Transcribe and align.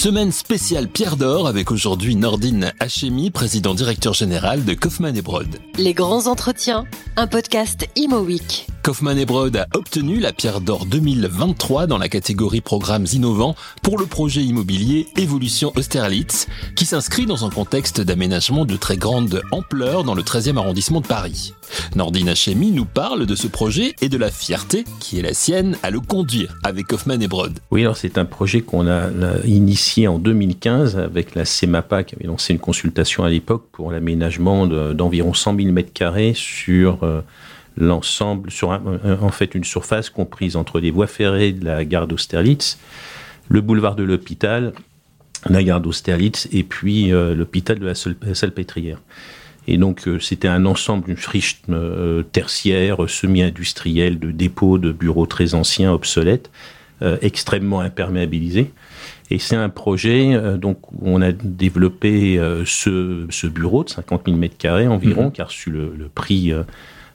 Semaine 0.00 0.32
spéciale 0.32 0.88
Pierre 0.88 1.18
d'Or 1.18 1.46
avec 1.46 1.70
aujourd'hui 1.70 2.16
Nordine 2.16 2.72
Hachemi, 2.80 3.30
président 3.30 3.74
directeur 3.74 4.14
général 4.14 4.64
de 4.64 4.72
Kaufmann 4.72 5.14
et 5.14 5.20
Broad. 5.20 5.58
Les 5.76 5.92
grands 5.92 6.26
entretiens, 6.26 6.86
un 7.16 7.26
podcast 7.26 7.86
Imo 7.96 8.20
Week. 8.20 8.69
Kaufmann 8.82 9.18
et 9.18 9.26
Broad 9.26 9.56
a 9.56 9.66
obtenu 9.74 10.20
la 10.20 10.32
Pierre 10.32 10.62
d'Or 10.62 10.86
2023 10.86 11.86
dans 11.86 11.98
la 11.98 12.08
catégorie 12.08 12.62
programmes 12.62 13.04
innovants 13.12 13.54
pour 13.82 13.98
le 13.98 14.06
projet 14.06 14.40
immobilier 14.40 15.06
Évolution 15.16 15.70
Austerlitz, 15.76 16.46
qui 16.76 16.86
s'inscrit 16.86 17.26
dans 17.26 17.44
un 17.44 17.50
contexte 17.50 18.00
d'aménagement 18.00 18.64
de 18.64 18.76
très 18.76 18.96
grande 18.96 19.42
ampleur 19.52 20.04
dans 20.04 20.14
le 20.14 20.22
13e 20.22 20.56
arrondissement 20.56 21.02
de 21.02 21.06
Paris. 21.06 21.52
Nordine 21.94 22.30
Hachemi 22.30 22.70
nous 22.70 22.86
parle 22.86 23.26
de 23.26 23.34
ce 23.34 23.48
projet 23.48 23.94
et 24.00 24.08
de 24.08 24.16
la 24.16 24.30
fierté 24.30 24.84
qui 24.98 25.18
est 25.18 25.22
la 25.22 25.34
sienne 25.34 25.76
à 25.82 25.90
le 25.90 26.00
conduire 26.00 26.56
avec 26.62 26.86
Kaufmann 26.86 27.22
et 27.22 27.28
Broad. 27.28 27.58
Oui, 27.70 27.82
alors 27.82 27.98
c'est 27.98 28.16
un 28.16 28.24
projet 28.24 28.62
qu'on 28.62 28.88
a, 28.88 29.10
initié 29.44 30.08
en 30.08 30.18
2015 30.18 30.96
avec 30.96 31.34
la 31.34 31.44
CEMAPA 31.44 32.04
qui 32.04 32.14
avait 32.14 32.26
lancé 32.26 32.54
une 32.54 32.58
consultation 32.58 33.24
à 33.24 33.28
l'époque 33.28 33.64
pour 33.72 33.92
l'aménagement 33.92 34.66
d'environ 34.66 35.34
100 35.34 35.56
000 35.56 35.68
m2 35.68 36.34
sur 36.34 37.04
euh, 37.04 37.20
l'ensemble, 37.80 38.50
sur 38.50 38.70
en 38.70 39.30
fait 39.30 39.54
une 39.54 39.64
surface 39.64 40.10
comprise 40.10 40.56
entre 40.56 40.80
les 40.80 40.90
voies 40.90 41.06
ferrées 41.06 41.52
de 41.52 41.64
la 41.64 41.84
gare 41.84 42.06
d'Austerlitz, 42.06 42.78
le 43.48 43.60
boulevard 43.60 43.96
de 43.96 44.04
l'hôpital, 44.04 44.72
la 45.48 45.62
gare 45.62 45.80
d'Austerlitz 45.80 46.48
et 46.52 46.62
puis 46.62 47.12
euh, 47.12 47.34
l'hôpital 47.34 47.78
de 47.78 47.86
la 47.86 47.94
Salpêtrière. 48.34 49.00
Et 49.66 49.78
donc, 49.78 50.08
euh, 50.08 50.18
c'était 50.18 50.48
un 50.48 50.66
ensemble, 50.66 51.10
une 51.10 51.16
friche 51.16 51.62
euh, 51.68 52.22
tertiaire, 52.22 53.08
semi-industrielle, 53.08 54.18
de 54.18 54.30
dépôts, 54.30 54.78
de 54.78 54.92
bureaux 54.92 55.26
très 55.26 55.54
anciens, 55.54 55.92
obsolètes, 55.92 56.50
extrêmement 57.22 57.80
imperméabilisés. 57.80 58.72
Et 59.30 59.38
c'est 59.38 59.56
un 59.56 59.70
projet 59.70 60.38
donc 60.58 60.92
où 60.92 60.98
on 61.04 61.22
a 61.22 61.32
développé 61.32 62.38
ce, 62.66 63.46
bureau 63.46 63.84
de 63.84 63.88
50 63.88 64.24
000 64.26 64.36
mètres 64.36 64.58
carrés 64.58 64.86
environ, 64.86 65.24
mhm. 65.24 65.32
qui 65.32 65.40
a 65.40 65.46
reçu 65.46 65.70
le, 65.70 66.10
prix. 66.14 66.52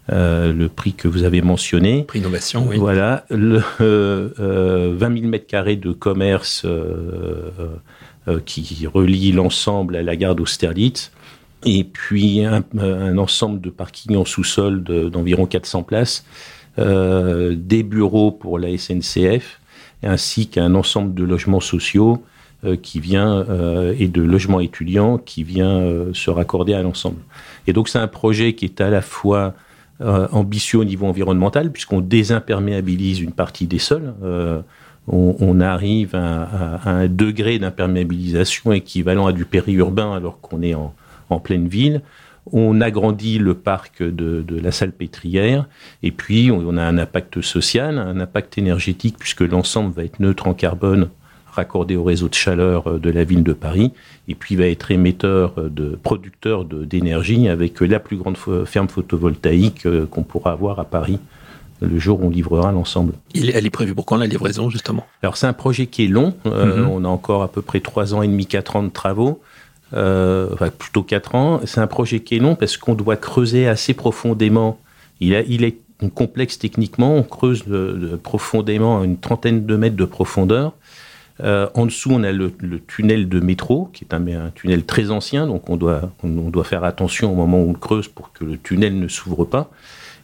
Le 0.10 0.68
prix 0.68 0.94
que 0.94 1.08
vous 1.08 1.24
avez 1.24 1.42
mentionné. 1.42 2.04
Prix 2.04 2.20
innovation, 2.20 2.66
oui. 2.68 2.78
Voilà, 2.78 3.26
le, 3.30 3.64
20 3.80 5.18
000 5.18 5.28
mètres 5.28 5.48
carrés 5.48 5.76
de 5.76 5.92
commerce 5.92 6.66
qui 8.46 8.88
relie 8.88 9.32
l'ensemble 9.32 9.96
à 9.96 10.04
la 10.04 10.16
gare 10.16 10.36
d'Austerlitz, 10.36 11.12
et 11.66 11.84
puis 11.84 12.46
un, 12.46 13.18
ensemble 13.18 13.60
de 13.60 13.70
parkings 13.70 14.16
en 14.16 14.26
sous-sol 14.26 14.84
d'environ 14.84 15.46
400 15.46 15.84
places, 15.84 16.26
euh, 16.78 17.56
des 17.58 17.84
bureaux 17.84 18.32
pour 18.32 18.60
la 18.60 18.78
SNCF, 18.78 19.60
ainsi 20.04 20.48
qu'un 20.48 20.76
ensemble 20.76 21.14
de 21.14 21.24
logements 21.24 21.60
sociaux 21.60 22.24
euh, 22.64 22.76
qui 22.76 23.00
vient 23.00 23.46
euh, 23.50 23.96
et 23.98 24.08
de 24.08 24.22
logements 24.22 24.60
étudiants 24.60 25.18
qui 25.18 25.44
vient 25.44 25.82
se 26.14 26.30
raccorder 26.30 26.74
à 26.74 26.82
l'ensemble. 26.82 27.22
Et 27.68 27.74
donc 27.74 27.90
c'est 27.90 28.00
un 28.00 28.08
projet 28.08 28.54
qui 28.54 28.66
est 28.66 28.82
à 28.82 28.90
la 28.90 29.02
fois 29.02 29.54
ambitieux 30.02 30.80
au 30.80 30.84
niveau 30.84 31.06
environnemental 31.06 31.72
puisqu'on 31.72 32.02
désimperméabilise 32.02 33.20
une 33.22 33.32
partie 33.32 33.68
des 33.68 33.80
sols. 33.80 34.14
On, 35.08 35.62
arrive 35.62 36.16
à, 36.16 36.90
un 36.90 37.08
degré 37.08 37.60
d'imperméabilisation 37.60 38.74
équivalent 38.74 39.28
à 39.28 39.34
du 39.34 39.46
périurbain 39.46 40.14
alors 40.14 40.42
qu'on 40.42 40.62
est 40.62 40.74
en, 40.74 40.94
en 41.30 41.40
pleine 41.40 41.68
ville. 41.68 42.02
On 42.52 42.80
agrandit 42.80 43.40
le 43.40 43.56
parc 43.56 44.04
de, 44.04 44.44
la 44.50 44.72
salle 44.72 44.92
pétrière 44.92 45.68
et 46.04 46.12
puis 46.12 46.52
on 46.52 46.78
a 46.78 46.84
un 46.84 46.98
impact 46.98 47.42
social, 47.42 47.98
un 47.98 48.20
impact 48.20 48.58
énergétique 48.58 49.18
puisque 49.18 49.42
l'ensemble 49.42 49.94
va 49.94 50.04
être 50.04 50.20
neutre 50.20 50.48
en 50.48 50.54
carbone 50.54 51.10
raccordé 51.56 51.96
au 51.96 52.04
réseau 52.04 52.28
de 52.28 52.34
chaleur 52.34 53.00
de 53.00 53.10
la 53.10 53.24
ville 53.24 53.44
de 53.44 53.54
Paris, 53.54 53.92
et 54.28 54.36
puis 54.36 54.56
va 54.56 54.68
être 54.68 54.92
émetteur 54.92 55.54
de 55.58 55.98
producteur 56.02 56.66
d'énergie 56.66 57.48
avec 57.48 57.80
la 57.82 58.00
plus 58.00 58.18
grande 58.18 58.38
ferme 58.66 58.88
photovoltaïque 58.88 59.86
euh, 59.86 60.06
qu'on 60.06 60.24
pourra 60.24 60.52
avoir 60.52 60.80
à 60.80 60.86
Paris 60.86 61.20
le 61.82 62.00
jour 62.00 62.22
où 62.22 62.28
on 62.28 62.30
livrera 62.30 62.72
l'ensemble. 62.72 63.14
Elle 63.36 63.66
est 63.66 63.70
prévue 63.70 63.94
pour 63.94 64.06
quand 64.06 64.16
la 64.16 64.28
livraison 64.28 64.70
justement? 64.70 65.06
Alors 65.22 65.36
c'est 65.36 65.48
un 65.48 65.54
projet 65.54 65.88
qui 65.88 66.06
est 66.06 66.08
long, 66.08 66.34
euh, 66.46 66.86
mm-hmm. 66.86 66.88
on 66.88 67.04
a 67.04 67.08
encore 67.08 67.44
à 67.44 67.50
peu 67.50 67.62
près 67.62 67.82
3 67.82 68.14
ans 68.14 68.22
et 68.22 68.28
demi, 68.28 68.46
4 68.46 68.78
ans 68.78 68.84
de 68.84 68.90
travaux 68.90 69.42
euh, 69.94 70.50
enfin 70.54 70.70
plutôt 70.70 71.04
4 71.04 71.36
ans. 71.36 71.62
C'est 71.66 71.82
un 71.82 71.88
projet 71.88 72.22
qui 72.22 72.38
est 72.38 72.40
long 72.40 72.56
parce 72.56 72.78
qu'on 72.78 72.96
doit 72.96 73.18
creuser 73.18 73.68
assez 73.68 73.94
profondément. 73.94 74.80
Il, 75.20 75.36
a, 75.36 75.42
il 75.42 75.64
est 75.64 75.78
complexe 76.14 76.60
techniquement, 76.60 77.16
on 77.16 77.24
creuse 77.24 77.64
profondément 78.24 79.04
une 79.04 79.18
trentaine 79.18 79.66
de 79.66 79.76
mètres 79.76 79.96
de 79.96 80.06
profondeur. 80.06 80.74
Euh, 81.44 81.68
en 81.74 81.86
dessous, 81.86 82.12
on 82.12 82.24
a 82.24 82.32
le, 82.32 82.52
tunnel 82.88 83.28
de 83.28 83.40
métro, 83.40 83.90
qui 83.94 84.06
est 84.06 84.14
un, 84.14 84.26
un, 84.28 84.52
tunnel 84.52 84.86
très 84.86 85.12
ancien, 85.12 85.48
donc 85.48 85.70
on 85.70 85.76
doit, 85.76 86.12
on, 86.24 86.50
doit 86.50 86.64
faire 86.64 86.84
attention 86.84 87.32
au 87.32 87.36
moment 87.36 87.62
où 87.62 87.70
on 87.70 87.74
le 87.74 87.78
creuse 87.78 88.08
pour 88.08 88.32
que 88.32 88.46
le 88.46 88.58
tunnel 88.58 88.98
ne 88.98 89.08
s'ouvre 89.08 89.44
pas. 89.44 89.70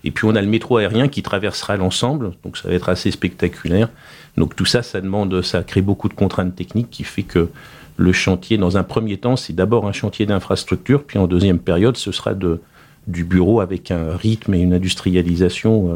Et 0.03 0.11
puis 0.11 0.25
on 0.25 0.35
a 0.35 0.41
le 0.41 0.47
métro 0.47 0.77
aérien 0.77 1.09
qui 1.09 1.21
traversera 1.21 1.77
l'ensemble, 1.77 2.31
donc 2.43 2.57
ça 2.57 2.69
va 2.69 2.73
être 2.73 2.89
assez 2.89 3.11
spectaculaire. 3.11 3.89
Donc 4.37 4.55
tout 4.55 4.65
ça, 4.65 4.81
ça 4.81 5.01
demande, 5.01 5.41
ça 5.41 5.63
crée 5.63 5.81
beaucoup 5.81 6.07
de 6.07 6.13
contraintes 6.13 6.55
techniques 6.55 6.89
qui 6.89 7.03
fait 7.03 7.23
que 7.23 7.49
le 7.97 8.13
chantier, 8.13 8.57
dans 8.57 8.77
un 8.77 8.83
premier 8.83 9.17
temps, 9.17 9.35
c'est 9.35 9.53
d'abord 9.53 9.85
un 9.87 9.91
chantier 9.91 10.25
d'infrastructure, 10.25 11.03
puis 11.03 11.19
en 11.19 11.27
deuxième 11.27 11.59
période, 11.59 11.97
ce 11.97 12.11
sera 12.11 12.33
du 12.33 13.23
bureau 13.25 13.59
avec 13.59 13.91
un 13.91 14.15
rythme 14.15 14.53
et 14.53 14.59
une 14.59 14.73
industrialisation 14.73 15.93
euh, 15.93 15.95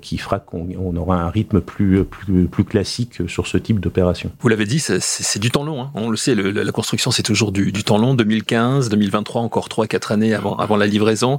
qui 0.00 0.18
fera 0.18 0.38
qu'on 0.38 0.96
aura 0.96 1.16
un 1.16 1.30
rythme 1.30 1.60
plus, 1.60 2.04
plus, 2.04 2.46
plus 2.46 2.64
classique 2.64 3.28
sur 3.28 3.46
ce 3.46 3.58
type 3.58 3.80
d'opération. 3.80 4.30
Vous 4.40 4.48
l'avez 4.48 4.66
dit, 4.66 4.78
c'est 4.78 5.38
du 5.38 5.50
temps 5.50 5.64
long. 5.64 5.82
Hein. 5.82 5.90
On 5.94 6.10
le 6.10 6.16
sait, 6.16 6.34
la 6.34 6.72
construction, 6.72 7.10
c'est 7.10 7.22
toujours 7.22 7.52
du, 7.52 7.72
temps 7.84 7.98
long. 7.98 8.14
2015, 8.14 8.88
2023, 8.88 9.42
encore 9.42 9.68
3-4 9.68 10.12
années 10.12 10.34
avant, 10.34 10.56
avant 10.56 10.76
la 10.76 10.86
livraison. 10.86 11.38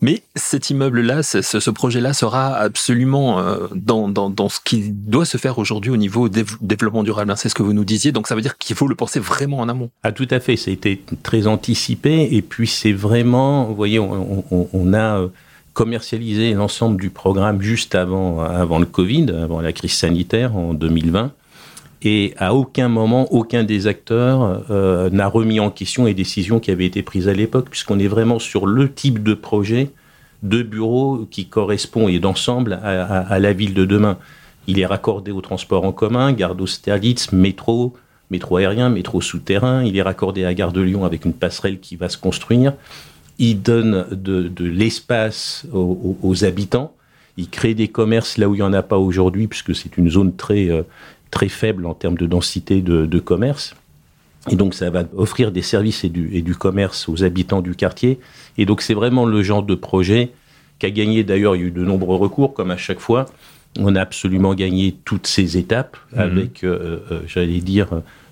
Mais 0.00 0.22
cet 0.34 0.70
immeuble-là, 0.70 1.22
ce, 1.22 1.70
projet-là 1.70 2.12
sera 2.12 2.56
absolument 2.56 3.38
euh, 3.38 3.66
dans, 3.74 4.08
dans, 4.08 4.30
dans, 4.30 4.48
ce 4.48 4.60
qui 4.62 4.90
doit 4.90 5.24
se 5.24 5.38
faire 5.38 5.58
aujourd'hui 5.58 5.90
au 5.90 5.96
niveau 5.96 6.28
développement 6.28 7.02
durable. 7.02 7.30
Hein. 7.30 7.36
C'est 7.36 7.48
ce 7.48 7.54
que 7.54 7.62
vous 7.62 7.72
nous 7.72 7.84
disiez. 7.84 8.12
Donc 8.12 8.28
ça 8.28 8.34
veut 8.34 8.42
dire 8.42 8.58
qu'il 8.58 8.76
faut 8.76 8.88
le 8.88 8.94
penser 8.94 9.20
vraiment 9.20 9.58
en 9.58 9.68
amont. 9.68 9.90
Ah, 10.02 10.12
tout 10.12 10.28
à 10.30 10.40
fait. 10.40 10.56
Ça 10.56 10.70
a 10.70 10.74
été 10.74 11.02
très 11.22 11.46
anticipé. 11.46 12.28
Et 12.32 12.42
puis 12.42 12.66
c'est 12.66 12.92
vraiment, 12.92 13.64
vous 13.64 13.74
voyez, 13.74 13.98
on, 13.98 14.44
on, 14.50 14.68
on 14.72 14.94
a 14.94 15.28
commercialiser 15.76 16.54
l'ensemble 16.54 16.98
du 16.98 17.10
programme 17.10 17.60
juste 17.60 17.94
avant, 17.94 18.40
avant 18.40 18.78
le 18.78 18.86
Covid, 18.86 19.26
avant 19.30 19.60
la 19.60 19.74
crise 19.74 19.92
sanitaire 19.92 20.56
en 20.56 20.72
2020. 20.72 21.32
Et 22.00 22.32
à 22.38 22.54
aucun 22.54 22.88
moment, 22.88 23.30
aucun 23.30 23.62
des 23.62 23.86
acteurs 23.86 24.62
euh, 24.70 25.10
n'a 25.10 25.28
remis 25.28 25.60
en 25.60 25.70
question 25.70 26.06
les 26.06 26.14
décisions 26.14 26.60
qui 26.60 26.70
avaient 26.70 26.86
été 26.86 27.02
prises 27.02 27.28
à 27.28 27.34
l'époque, 27.34 27.68
puisqu'on 27.68 27.98
est 27.98 28.08
vraiment 28.08 28.38
sur 28.38 28.64
le 28.64 28.90
type 28.90 29.22
de 29.22 29.34
projet 29.34 29.90
de 30.42 30.62
bureau 30.62 31.28
qui 31.30 31.46
correspond 31.46 32.08
et 32.08 32.20
d'ensemble 32.20 32.80
à, 32.82 33.38
la 33.38 33.52
ville 33.52 33.74
de 33.74 33.84
demain. 33.84 34.16
Il 34.66 34.80
est 34.80 34.86
raccordé 34.86 35.30
au 35.30 35.42
transport 35.42 35.84
en 35.84 35.92
commun, 35.92 36.32
gare 36.32 36.54
d'Austerlitz, 36.54 37.32
métro, 37.32 37.92
métro 38.30 38.56
aérien, 38.56 38.88
métro 38.88 39.20
souterrain. 39.20 39.84
Il 39.84 39.94
est 39.98 40.02
raccordé 40.02 40.42
à 40.42 40.46
la 40.46 40.54
gare 40.54 40.72
de 40.72 40.80
Lyon 40.80 41.04
avec 41.04 41.26
une 41.26 41.34
passerelle 41.34 41.80
qui 41.80 41.96
va 41.96 42.08
se 42.08 42.16
construire 42.16 42.72
il 43.38 43.62
donne 43.62 44.06
de, 44.10 44.64
l'espace 44.64 45.66
aux, 45.72 46.44
habitants, 46.44 46.92
il 47.36 47.48
crée 47.48 47.74
des 47.74 47.88
commerces 47.88 48.38
là 48.38 48.48
où 48.48 48.54
il 48.54 48.58
n'y 48.58 48.62
en 48.62 48.72
a 48.72 48.82
pas 48.82 48.98
aujourd'hui, 48.98 49.46
puisque 49.46 49.74
c'est 49.74 49.96
une 49.96 50.10
zone 50.10 50.34
très, 50.34 50.70
euh, 50.70 50.82
très 51.30 51.48
faible 51.48 51.86
en 51.86 51.94
termes 51.94 52.16
de 52.16 52.26
densité 52.26 52.80
de, 52.80 53.18
commerce. 53.18 53.74
Et 54.48 54.56
donc 54.56 54.74
ça 54.74 54.90
va 54.90 55.04
offrir 55.16 55.50
des 55.50 55.62
services 55.62 56.04
et 56.04 56.08
du, 56.08 56.30
et 56.32 56.40
du 56.40 56.54
commerce 56.54 57.08
aux 57.08 57.24
habitants 57.24 57.62
du 57.62 57.74
quartier. 57.74 58.20
Et 58.58 58.64
donc 58.64 58.80
c'est 58.80 58.94
vraiment 58.94 59.26
le 59.26 59.42
genre 59.42 59.62
de 59.62 59.74
projet 59.74 60.30
qu'a 60.78 60.90
gagné, 60.90 61.24
d'ailleurs 61.24 61.56
il 61.56 61.60
y 61.60 61.64
a 61.64 61.66
eu 61.66 61.70
de 61.70 61.84
nombreux 61.84 62.16
recours, 62.16 62.54
comme 62.54 62.70
à 62.70 62.76
chaque 62.76 63.00
fois. 63.00 63.26
On 63.78 63.94
a 63.96 64.00
absolument 64.00 64.54
gagné 64.54 64.96
toutes 65.04 65.26
ces 65.26 65.58
étapes 65.58 65.98
mmh. 66.14 66.18
avec, 66.18 66.64
euh, 66.64 67.00
euh, 67.10 67.20
j'allais 67.26 67.60
dire, 67.60 67.88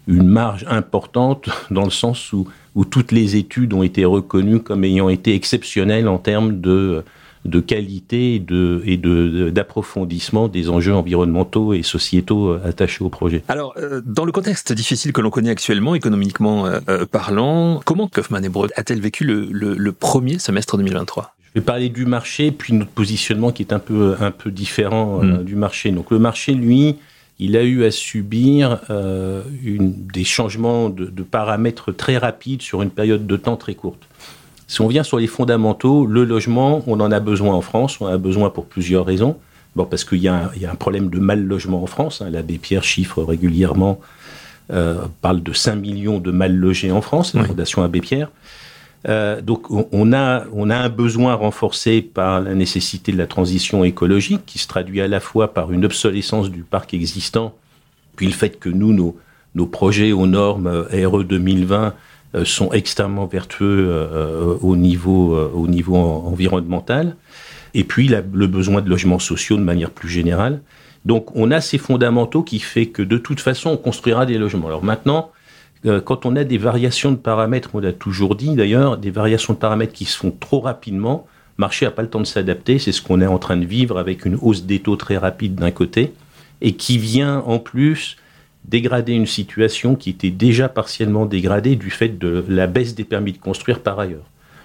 une 0.06 0.28
marge 0.28 0.64
importante 0.68 1.48
dans 1.70 1.84
le 1.84 1.90
sens 1.90 2.32
où, 2.32 2.48
où 2.74 2.84
toutes 2.84 3.12
les 3.12 3.36
études 3.36 3.72
ont 3.72 3.82
été 3.82 4.04
reconnues 4.04 4.60
comme 4.60 4.84
ayant 4.84 5.08
été 5.08 5.34
exceptionnelles 5.34 6.08
en 6.08 6.18
termes 6.18 6.60
de, 6.60 7.04
de 7.44 7.60
qualité 7.60 8.36
et 8.36 8.38
de 8.38 8.82
et 8.84 8.96
de 8.96 9.50
d'approfondissement 9.50 10.48
des 10.48 10.70
enjeux 10.70 10.94
environnementaux 10.94 11.74
et 11.74 11.82
sociétaux 11.82 12.50
euh, 12.50 12.60
attachés 12.64 13.04
au 13.04 13.10
projet. 13.10 13.42
Alors, 13.48 13.74
euh, 13.76 14.00
dans 14.04 14.24
le 14.24 14.32
contexte 14.32 14.72
difficile 14.72 15.12
que 15.12 15.20
l'on 15.20 15.30
connaît 15.30 15.50
actuellement, 15.50 15.94
économiquement 15.94 16.66
euh, 16.66 17.04
parlant, 17.10 17.80
comment 17.84 18.08
Kaufmann 18.08 18.44
et 18.44 18.48
Broad 18.48 18.72
a-t-elle 18.76 19.00
vécu 19.00 19.24
le, 19.24 19.48
le, 19.50 19.92
premier 19.92 20.38
semestre 20.38 20.76
2023 20.76 21.34
je 21.54 21.60
vais 21.60 21.64
parler 21.64 21.88
du 21.88 22.04
marché, 22.04 22.50
puis 22.50 22.72
notre 22.72 22.90
positionnement 22.90 23.52
qui 23.52 23.62
est 23.62 23.72
un 23.72 23.78
peu 23.78 24.16
un 24.18 24.32
peu 24.32 24.50
différent 24.50 25.22
hmm. 25.22 25.44
du 25.44 25.54
marché. 25.54 25.92
Donc 25.92 26.10
le 26.10 26.18
marché, 26.18 26.52
lui, 26.52 26.96
il 27.38 27.56
a 27.56 27.62
eu 27.62 27.84
à 27.84 27.90
subir 27.90 28.80
euh, 28.90 29.42
une, 29.62 29.92
des 29.92 30.24
changements 30.24 30.88
de, 30.88 31.22
paramètres 31.22 31.92
très 31.92 32.16
rapides 32.16 32.62
sur 32.62 32.82
une 32.82 32.90
période 32.90 33.26
de 33.26 33.36
temps 33.36 33.56
très 33.56 33.74
courte. 33.74 34.02
Si 34.66 34.80
on 34.80 34.88
vient 34.88 35.02
sur 35.02 35.18
les 35.18 35.26
fondamentaux, 35.26 36.06
le 36.06 36.24
logement, 36.24 36.82
on 36.86 37.00
en 37.00 37.12
a 37.12 37.20
besoin 37.20 37.54
en 37.54 37.60
France, 37.60 38.00
on 38.00 38.06
en 38.06 38.12
a 38.12 38.18
besoin 38.18 38.50
pour 38.50 38.66
plusieurs 38.66 39.04
raisons. 39.04 39.36
Bon, 39.76 39.84
parce 39.84 40.04
qu'il 40.04 40.18
y, 40.18 40.28
a 40.28 40.50
un 40.70 40.74
problème 40.76 41.10
de 41.10 41.18
mal 41.18 41.42
logement 41.44 41.82
en 41.82 41.86
France. 41.86 42.22
Hein. 42.22 42.30
L'abbé 42.30 42.58
Pierre 42.58 42.84
chiffre 42.84 43.22
régulièrement, 43.24 44.00
euh, 44.72 45.02
parle 45.20 45.42
de 45.42 45.52
5 45.52 45.74
millions 45.74 46.20
de 46.20 46.30
mal 46.30 46.54
logés 46.54 46.92
en 46.92 47.02
France, 47.02 47.34
la 47.34 47.44
Fondation 47.44 47.82
Abbé 47.82 48.00
Pierre. 48.00 48.30
Euh, 49.06 49.40
donc 49.40 49.70
on 49.70 50.12
a, 50.12 50.44
on 50.52 50.70
a 50.70 50.76
un 50.76 50.88
besoin 50.88 51.34
renforcé 51.34 52.00
par 52.00 52.40
la 52.40 52.54
nécessité 52.54 53.12
de 53.12 53.18
la 53.18 53.26
transition 53.26 53.84
écologique 53.84 54.46
qui 54.46 54.58
se 54.58 54.66
traduit 54.66 55.00
à 55.02 55.08
la 55.08 55.20
fois 55.20 55.52
par 55.52 55.72
une 55.72 55.84
obsolescence 55.84 56.50
du 56.50 56.62
parc 56.62 56.94
existant, 56.94 57.54
puis 58.16 58.26
le 58.26 58.32
fait 58.32 58.58
que 58.58 58.70
nous, 58.70 58.92
nos, 58.92 59.16
nos 59.54 59.66
projets 59.66 60.12
aux 60.12 60.26
normes 60.26 60.66
euh, 60.66 61.08
RE 61.08 61.24
2020 61.24 61.94
sont 62.42 62.72
extrêmement 62.72 63.26
vertueux 63.26 64.08
au 64.60 64.74
niveau, 64.74 65.38
au 65.54 65.68
niveau 65.68 65.94
environnemental 65.94 67.14
et 67.74 67.84
puis 67.84 68.08
le 68.08 68.46
besoin 68.46 68.80
de 68.80 68.88
logements 68.88 69.18
sociaux 69.18 69.56
de 69.56 69.62
manière 69.62 69.90
plus 69.90 70.08
générale. 70.08 70.60
Donc 71.04 71.34
on 71.36 71.50
a 71.50 71.60
ces 71.60 71.78
fondamentaux 71.78 72.42
qui 72.42 72.60
fait 72.60 72.86
que 72.86 73.02
de 73.02 73.18
toute 73.18 73.40
façon 73.40 73.70
on 73.70 73.76
construira 73.76 74.26
des 74.26 74.38
logements. 74.38 74.68
Alors 74.68 74.84
maintenant, 74.84 75.30
euh, 75.86 76.00
quand 76.00 76.26
on 76.26 76.36
a 76.36 76.44
des 76.44 76.58
variations 76.58 77.12
de 77.12 77.16
paramètres, 77.16 77.70
on 77.74 77.80
l'a 77.80 77.92
toujours 77.92 78.36
dit 78.36 78.54
d'ailleurs, 78.54 78.96
des 78.96 79.10
variations 79.10 79.52
de 79.52 79.58
paramètres 79.58 79.92
qui 79.92 80.04
se 80.04 80.16
font 80.16 80.34
trop 80.38 80.60
rapidement, 80.60 81.26
le 81.58 81.62
marché 81.62 81.84
n'a 81.84 81.90
pas 81.90 82.02
le 82.02 82.08
temps 82.08 82.20
de 82.20 82.26
s'adapter, 82.26 82.78
c'est 82.78 82.92
ce 82.92 83.02
qu'on 83.02 83.20
est 83.20 83.26
en 83.26 83.38
train 83.38 83.56
de 83.56 83.66
vivre 83.66 83.98
avec 83.98 84.24
une 84.24 84.38
hausse 84.40 84.64
des 84.64 84.80
taux 84.80 84.96
très 84.96 85.16
rapide 85.16 85.54
d'un 85.54 85.70
côté, 85.70 86.12
et 86.60 86.72
qui 86.74 86.98
vient 86.98 87.40
en 87.46 87.58
plus 87.58 88.16
dégrader 88.64 89.12
une 89.12 89.26
situation 89.26 89.94
qui 89.94 90.10
était 90.10 90.30
déjà 90.30 90.68
partiellement 90.68 91.26
dégradée 91.26 91.76
du 91.76 91.90
fait 91.90 92.18
de 92.18 92.44
la 92.48 92.66
baisse 92.66 92.94
des 92.94 93.04
permis 93.04 93.32
de 93.32 93.38
construire 93.38 93.80
par 93.80 94.00
ailleurs. 94.00 94.24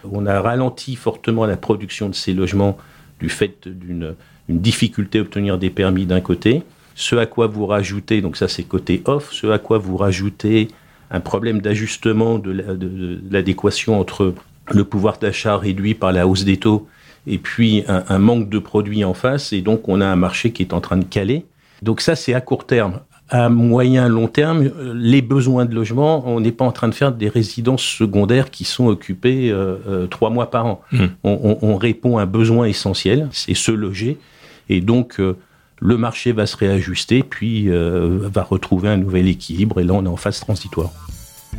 On 0.10 0.26
a 0.26 0.40
ralenti 0.40 0.96
fortement 0.96 1.46
la 1.46 1.58
production 1.58 2.08
de 2.08 2.16
ces 2.16 2.34
logements 2.34 2.78
du 3.20 3.28
fait 3.28 3.68
d'une 3.68 4.16
difficulté 4.48 5.20
à 5.20 5.22
obtenir 5.22 5.58
des 5.58 5.70
permis 5.70 6.06
d'un 6.06 6.22
côté, 6.22 6.64
ce 6.96 7.18
à 7.18 7.26
quoi 7.26 7.48
vous 7.48 7.66
rajoutez, 7.66 8.22
donc 8.22 8.38
ça 8.38 8.48
c'est 8.48 8.64
côté 8.64 9.02
off, 9.06 9.34
ce 9.34 9.48
à 9.48 9.60
quoi 9.60 9.78
vous 9.78 9.98
rajoutez 9.98 10.70
un 11.12 11.20
problème 11.20 11.62
d'ajustement 11.62 12.40
de 12.40 13.22
l'adéquation 13.30 14.00
entre 14.00 14.34
le 14.72 14.84
pouvoir 14.84 15.18
d'achat 15.18 15.58
réduit 15.58 15.96
par 15.96 16.12
la 16.12 16.28
hausse 16.28 16.44
des 16.44 16.58
taux 16.58 16.88
et 17.28 17.38
puis 17.38 17.84
un, 17.88 18.20
manque 18.20 18.50
de 18.50 18.60
produits 18.60 19.04
en 19.04 19.14
face, 19.14 19.54
et 19.54 19.62
donc 19.62 19.88
on 19.90 20.02
a 20.02 20.06
un 20.06 20.16
marché 20.16 20.52
qui 20.52 20.64
est 20.64 20.74
en 20.74 20.82
train 20.82 20.98
de 20.98 21.04
caler. 21.04 21.46
Donc 21.82 22.02
ça 22.02 22.16
c'est 22.16 22.34
à 22.34 22.42
court 22.42 22.66
terme 22.66 23.00
à 23.30 23.50
moyen 23.50 24.08
long 24.08 24.28
terme, 24.28 24.72
les 24.96 25.22
besoins 25.22 25.66
de 25.66 25.76
logement, 25.76 26.24
on 26.28 26.40
n'est 26.40 26.52
pas 26.52 26.66
en 26.66 26.72
train 26.72 26.88
de 26.88 26.96
faire 26.96 27.12
des 27.12 27.30
résidences 27.30 27.84
secondaires 27.84 28.50
qui 28.50 28.64
sont 28.64 28.88
occupées 28.88 29.52
euh, 29.52 29.76
euh, 29.88 30.08
trois 30.08 30.32
mois 30.32 30.50
par 30.50 30.66
an. 30.66 30.82
Mmh. 30.92 31.06
On, 31.24 31.76
répond 31.78 32.18
à 32.18 32.24
un 32.24 32.26
besoin 32.26 32.66
essentiel, 32.66 33.28
c'est 33.32 33.54
se 33.54 33.72
loger, 33.72 34.18
et 34.68 34.82
donc 34.82 35.20
euh, 35.20 35.38
le 35.80 35.98
marché 35.98 36.32
va 36.32 36.46
se 36.46 36.58
réajuster, 36.58 37.24
puis 37.24 37.70
va 37.70 38.44
retrouver 38.44 38.90
un 38.90 38.98
nouvel 38.98 39.28
équilibre, 39.28 39.80
et 39.80 39.84
là 39.84 39.94
on 39.94 40.06
est 40.06 40.10
en 40.10 40.18
phase 40.18 40.40
transitoire. 40.40 40.92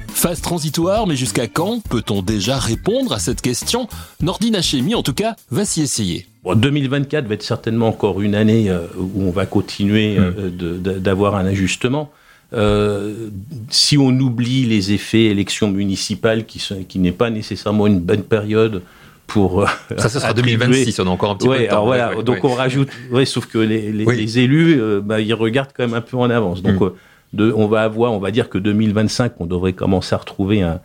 Phase 0.09 0.41
transitoire, 0.41 1.07
mais 1.07 1.17
jusqu'à 1.17 1.47
quand 1.47 1.83
peut-on 1.89 2.23
déjà 2.23 2.59
répondre 2.59 3.13
à 3.13 3.19
cette 3.19 3.41
question? 3.41 3.89
Nordina 4.21 4.61
Chemie, 4.61 4.95
en 4.95 5.03
tout 5.03 5.15
cas, 5.15 5.37
va 5.51 5.65
s'y 5.65 5.83
essayer. 5.83 6.27
2024 6.45 7.27
va 7.27 7.35
être 7.35 7.43
certainement 7.43 7.89
encore 7.89 8.21
une 8.21 8.35
année 8.35 8.71
euh, 8.71 8.87
où 8.97 9.23
on 9.23 9.31
va 9.31 9.47
continuer 9.47 10.17
euh, 10.19 10.51
d'avoir 10.99 11.37
un 11.37 11.47
ajustement. 11.47 12.11
Euh, 12.53 13.29
si 13.69 13.97
on 13.99 14.09
oublie 14.09 14.65
les 14.65 14.93
effets 14.93 15.27
élections 15.27 15.71
municipales, 15.71 16.45
qui, 16.45 16.63
qui 16.89 16.99
n'est 16.99 17.13
pas 17.13 17.31
nécessairement 17.31 17.87
une 17.87 18.01
bonne 18.01 18.25
période 18.25 18.83
pour. 19.33 19.67
Ça, 19.97 20.09
ce 20.09 20.21
sera 20.21 20.33
2026, 20.33 21.01
on 21.01 21.07
a 21.07 21.11
encore 21.11 21.31
un 21.31 21.37
petit 21.37 21.49
peu 21.49 21.59
de 21.59 21.65
temps. 21.65 21.71
Alors 21.71 21.87
voilà, 21.87 22.15
donc 22.23 22.45
on 22.45 22.55
rajoute. 22.55 22.89
Ouais, 23.11 23.25
sauf 23.25 23.47
que 23.47 23.59
les, 23.59 23.93
les, 23.93 24.39
élus, 24.39 24.81
bah, 25.03 25.21
ils 25.21 25.35
regardent 25.35 25.73
quand 25.77 25.85
même 25.85 25.95
un 25.95 26.01
peu 26.01 26.17
en 26.17 26.31
avance. 26.31 26.63
Donc 26.63 26.81
hmm 26.81 26.91
on 27.39 27.67
va 27.67 27.83
avoir, 27.83 28.13
on 28.13 28.19
va 28.19 28.31
dire 28.31 28.49
que 28.49 28.59
2025, 28.59 29.35
on 29.39 29.47
devrait 29.47 29.73
commencer 29.73 30.15
à 30.15 30.19
retrouver 30.19 30.63
un, 30.63 30.81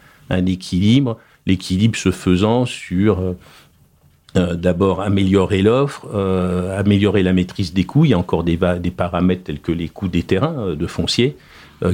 équilibre. 0.46 1.18
L'équilibre 1.46 1.96
se 1.96 2.12
faisant 2.12 2.66
sur 2.66 3.20
euh, 3.20 3.38
euh, 4.36 4.56
d'abord 4.56 5.02
améliorer 5.02 5.62
l'offre, 5.62 6.08
euh, 6.14 6.78
améliorer 6.80 7.22
la 7.24 7.34
maîtrise 7.34 7.74
des 7.74 7.84
coûts. 7.84 8.06
Il 8.06 8.12
y 8.12 8.14
a 8.14 8.18
encore 8.18 8.44
des, 8.44 8.58
des 8.80 8.92
paramètres 8.92 9.44
tels 9.44 9.60
que 9.60 9.72
les 9.72 9.88
coûts 9.88 10.08
des 10.08 10.24
terrains 10.24 10.76
de 10.76 10.88
foncier 10.88 11.36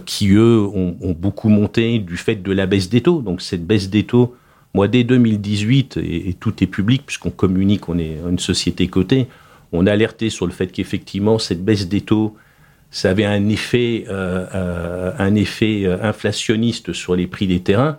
qui, 0.05 0.29
eux, 0.35 0.59
ont, 0.61 0.95
beaucoup 1.19 1.49
monté 1.49 1.97
du 1.97 2.15
fait 2.15 2.35
de 2.35 2.51
la 2.51 2.67
baisse 2.67 2.87
des 2.87 3.01
taux. 3.01 3.21
Donc 3.21 3.41
cette 3.41 3.65
baisse 3.65 3.89
des 3.89 4.03
taux, 4.03 4.35
moi, 4.73 4.87
dès 4.87 5.03
2018, 5.03 5.97
et, 5.97 6.35
tout 6.39 6.63
est 6.63 6.67
public 6.67 7.03
puisqu'on 7.05 7.29
communique, 7.29 7.89
on 7.89 7.97
est 7.97 8.17
une 8.29 8.39
société 8.39 8.87
cotée, 8.87 9.27
on 9.71 9.85
a 9.87 9.91
alerté 9.91 10.29
sur 10.29 10.45
le 10.45 10.51
fait 10.51 10.67
qu'effectivement, 10.67 11.39
cette 11.39 11.63
baisse 11.63 11.87
des 11.87 12.01
taux 12.01 12.35
ça 12.91 13.09
avait 13.09 13.25
un 13.25 13.47
effet, 13.47 14.05
euh, 14.09 14.45
euh, 14.53 15.11
euh, 15.19 15.97
inflationniste 16.01 16.91
sur 16.91 17.15
les 17.15 17.25
prix 17.25 17.47
des 17.47 17.61
terrains. 17.61 17.97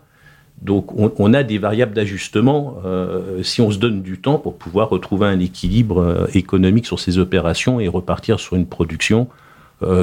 Donc 0.60 0.92
on, 0.96 1.34
a 1.34 1.42
des 1.42 1.58
variables 1.58 1.92
d'ajustement 1.92 2.76
si 3.42 3.60
on 3.60 3.72
se 3.72 3.78
donne 3.78 4.00
du 4.00 4.20
temps 4.20 4.38
pour 4.38 4.56
pouvoir 4.56 4.90
retrouver 4.90 5.26
un 5.26 5.40
équilibre 5.40 6.28
économique 6.34 6.86
sur 6.86 7.00
ces 7.00 7.18
opérations 7.18 7.80
et 7.80 7.88
repartir 7.88 8.38
sur 8.38 8.54
une 8.54 8.66
production 8.66 9.26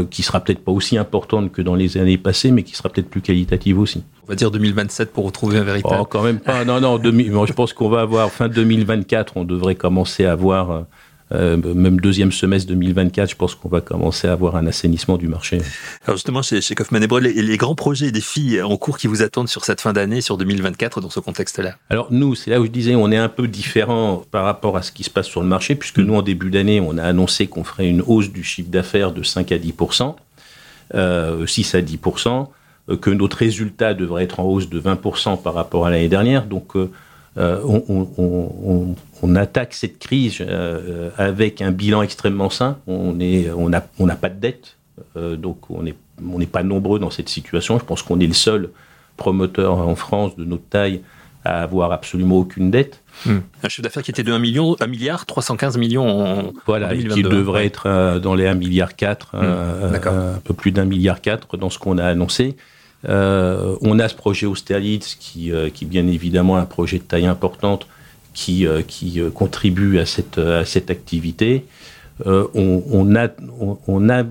qui 0.09 0.21
sera 0.21 0.41
peut-être 0.41 0.59
pas 0.59 0.73
aussi 0.73 0.97
importante 0.97 1.53
que 1.53 1.61
dans 1.61 1.75
les 1.75 1.97
années 1.97 2.17
passées, 2.17 2.51
mais 2.51 2.63
qui 2.63 2.75
sera 2.75 2.89
peut-être 2.89 3.09
plus 3.09 3.21
qualitative 3.21 3.79
aussi. 3.79 4.03
On 4.29 4.33
va 4.33 4.35
dire 4.35 4.51
2027 4.51 5.11
pour 5.11 5.25
retrouver 5.25 5.57
un 5.57 5.63
véritable. 5.63 5.97
Oh, 6.01 6.05
quand 6.05 6.21
même 6.21 6.39
pas. 6.39 6.63
Non, 6.63 6.79
non. 6.79 7.01
je 7.01 7.53
pense 7.53 7.73
qu'on 7.73 7.89
va 7.89 8.01
avoir 8.01 8.29
fin 8.29 8.47
2024, 8.47 9.33
on 9.37 9.43
devrait 9.43 9.73
commencer 9.73 10.23
à 10.25 10.33
avoir 10.33 10.85
euh, 11.31 11.57
même 11.57 11.99
deuxième 11.99 12.31
semestre 12.31 12.67
2024, 12.69 13.31
je 13.31 13.35
pense 13.35 13.55
qu'on 13.55 13.69
va 13.69 13.81
commencer 13.81 14.27
à 14.27 14.33
avoir 14.33 14.55
un 14.55 14.67
assainissement 14.67 15.17
du 15.17 15.27
marché. 15.27 15.57
Alors 16.05 16.17
justement, 16.17 16.43
chez, 16.43 16.61
chez 16.61 16.75
Kaufmann 16.75 17.01
et 17.01 17.07
les, 17.21 17.41
les, 17.41 17.57
grands 17.57 17.73
projets 17.73 18.09
et 18.09 18.11
défis 18.11 18.61
en 18.61 18.77
cours 18.77 18.99
qui 18.99 19.07
vous 19.07 19.23
attendent 19.23 19.49
sur 19.49 19.65
cette 19.65 19.81
fin 19.81 19.93
d'année, 19.93 20.21
sur 20.21 20.37
2024, 20.37 21.01
dans 21.01 21.09
ce 21.09 21.19
contexte-là? 21.19 21.77
Alors 21.89 22.09
nous, 22.11 22.35
c'est 22.35 22.51
là 22.51 22.61
où 22.61 22.65
je 22.65 22.71
disais, 22.71 22.93
on 22.93 23.11
est 23.11 23.17
un 23.17 23.29
peu 23.29 23.47
différent 23.47 24.21
par 24.29 24.45
rapport 24.45 24.77
à 24.77 24.83
ce 24.83 24.91
qui 24.91 25.03
se 25.03 25.09
passe 25.09 25.25
sur 25.25 25.41
le 25.41 25.47
marché, 25.47 25.73
puisque 25.73 25.97
nous, 25.97 26.13
en 26.13 26.21
début 26.21 26.51
d'année, 26.51 26.79
on 26.79 26.99
a 26.99 27.03
annoncé 27.03 27.47
qu'on 27.47 27.63
ferait 27.63 27.87
une 27.87 28.03
hausse 28.05 28.29
du 28.29 28.43
chiffre 28.43 28.69
d'affaires 28.69 29.11
de 29.11 29.23
5 29.23 29.51
à 29.51 29.57
10 29.57 29.73
euh, 30.93 31.47
6 31.47 31.73
à 31.73 31.81
10 31.81 31.99
euh, 32.27 32.43
que 32.95 33.09
notre 33.09 33.37
résultat 33.37 33.93
devrait 33.93 34.23
être 34.23 34.39
en 34.39 34.43
hausse 34.43 34.69
de 34.69 34.79
20 34.79 34.99
par 35.43 35.53
rapport 35.53 35.85
à 35.85 35.89
l'année 35.89 36.09
dernière. 36.09 36.45
Donc, 36.45 36.75
euh, 36.75 36.89
euh, 37.37 37.59
on, 39.21 39.35
attaque 39.35 39.73
cette 39.73 39.99
crise 39.99 40.37
euh, 40.41 41.09
avec 41.17 41.61
un 41.61 41.71
bilan 41.71 42.01
extrêmement 42.01 42.49
sain. 42.49 42.77
On 42.87 43.13
n'a 43.13 43.85
on 43.97 44.09
on 44.09 44.15
pas 44.15 44.29
de 44.29 44.39
dette, 44.39 44.77
euh, 45.15 45.35
donc 45.35 45.69
on 45.69 45.83
n'est 45.83 46.45
pas 46.45 46.63
nombreux 46.63 46.99
dans 46.99 47.11
cette 47.11 47.29
situation. 47.29 47.79
Je 47.79 47.85
pense 47.85 48.01
qu'on 48.01 48.19
est 48.19 48.27
le 48.27 48.33
seul 48.33 48.69
promoteur 49.17 49.77
en 49.77 49.95
France 49.95 50.35
de 50.35 50.43
notre 50.43 50.67
taille 50.69 51.01
à 51.45 51.61
avoir 51.61 51.93
absolument 51.93 52.37
aucune 52.37 52.71
dette. 52.71 53.01
Hmm. 53.25 53.39
Un 53.63 53.69
chiffre 53.69 53.83
d'affaires 53.83 54.03
qui 54.03 54.11
était 54.11 54.23
de 54.23 54.33
1 54.33 54.39
million, 54.39 54.75
1 54.79 54.87
milliard 54.87 55.25
315 55.25 55.77
millions 55.77 56.09
en 56.09 56.53
voilà, 56.65 56.93
et 56.93 57.05
qui 57.05 57.23
devrait 57.23 57.65
être 57.65 58.19
dans 58.19 58.35
les 58.35 58.47
1 58.47 58.55
milliard 58.55 58.95
4, 58.95 59.35
hmm. 59.35 60.07
un 60.07 60.39
peu 60.43 60.53
plus 60.53 60.71
d'un 60.71 60.85
milliard 60.85 61.21
4 61.21 61.55
dans 61.57 61.69
ce 61.69 61.79
qu'on 61.79 61.97
a 61.97 62.05
annoncé. 62.05 62.57
Euh, 63.07 63.77
on 63.81 63.99
a 63.99 64.09
ce 64.09 64.15
projet 64.15 64.45
Austerlitz 64.45 65.15
qui, 65.15 65.51
euh, 65.51 65.69
qui, 65.69 65.85
bien 65.85 66.07
évidemment, 66.07 66.57
est 66.57 66.61
un 66.61 66.65
projet 66.65 66.97
de 66.97 67.03
taille 67.03 67.27
importante 67.27 67.87
qui, 68.33 68.67
euh, 68.67 68.81
qui 68.81 69.21
contribue 69.33 69.99
à 69.99 70.05
cette, 70.05 70.37
à 70.37 70.65
cette 70.65 70.91
activité. 70.91 71.65
On, 72.25 73.15
a, 73.15 73.29
on, 73.87 74.09
a 74.09 74.23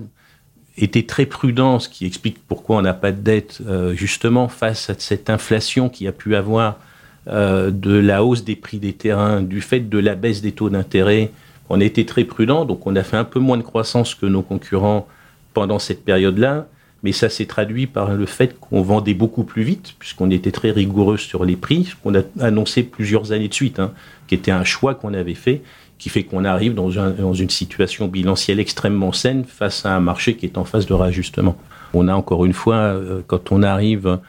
été 0.77 1.07
très 1.07 1.25
prudent, 1.25 1.79
ce 1.79 1.89
qui 1.89 2.05
explique 2.05 2.37
pourquoi 2.47 2.77
on 2.77 2.81
n'a 2.83 2.93
pas 2.93 3.11
de 3.11 3.19
dette, 3.19 3.63
justement 3.93 4.47
face 4.47 4.91
à 4.91 4.93
cette 4.95 5.31
inflation 5.31 5.89
qui 5.89 6.07
a 6.07 6.11
pu 6.11 6.35
avoir 6.35 6.77
de 7.25 7.97
la 7.97 8.23
hausse 8.23 8.43
des 8.43 8.55
prix 8.55 8.77
des 8.77 8.93
terrains, 8.93 9.41
du 9.41 9.59
fait 9.59 9.79
de 9.79 9.97
la 9.97 10.13
baisse 10.13 10.43
des 10.43 10.51
taux 10.51 10.69
d'intérêt. 10.69 11.31
On 11.67 11.81
a 11.81 11.83
été 11.83 12.05
très 12.05 12.25
prudent, 12.25 12.63
donc 12.65 12.85
on 12.85 12.95
a 12.95 13.01
fait 13.01 13.17
un 13.17 13.23
peu 13.23 13.39
moins 13.39 13.57
de 13.57 13.63
croissance 13.63 14.13
que 14.13 14.27
nos 14.27 14.43
concurrents 14.43 15.07
pendant 15.55 15.79
cette 15.79 16.05
période-là 16.05 16.67
mais 17.03 17.11
ça 17.11 17.29
s'est 17.29 17.45
traduit 17.45 17.87
par 17.87 18.13
le 18.13 18.25
fait 18.25 18.59
qu'on 18.59 18.81
vendait 18.81 19.13
beaucoup 19.13 19.43
plus 19.43 19.63
vite, 19.63 19.95
puisqu'on 19.99 20.29
était 20.31 20.51
très 20.51 20.71
rigoureux 20.71 21.17
sur 21.17 21.45
les 21.45 21.55
prix, 21.55 21.93
qu'on 22.03 22.15
a 22.15 22.21
annoncé 22.39 22.83
plusieurs 22.83 23.31
années 23.31 23.47
de 23.47 23.53
suite, 23.53 23.79
hein, 23.79 23.91
qui 24.27 24.35
était 24.35 24.51
un 24.51 24.63
choix 24.63 24.95
qu'on 24.95 25.13
avait 25.13 25.33
fait, 25.33 25.61
qui 25.97 26.09
fait 26.09 26.23
qu'on 26.23 26.45
arrive 26.45 26.73
dans, 26.73 26.89
dans, 26.89 27.33
une 27.33 27.49
situation 27.49 28.07
bilancielle 28.07 28.59
extrêmement 28.59 29.11
saine 29.11 29.43
face 29.45 29.85
à 29.85 29.95
un 29.95 29.99
marché 29.99 30.35
qui 30.35 30.45
est 30.45 30.57
en 30.57 30.63
phase 30.63 30.85
de 30.85 30.93
réajustement. 30.93 31.57
On 31.93 32.07
a 32.07 32.13
encore 32.13 32.45
une 32.45 32.53
fois, 32.53 32.75
euh, 32.75 33.21
quand 33.27 33.51
on 33.51 33.63
arrive 33.63 34.19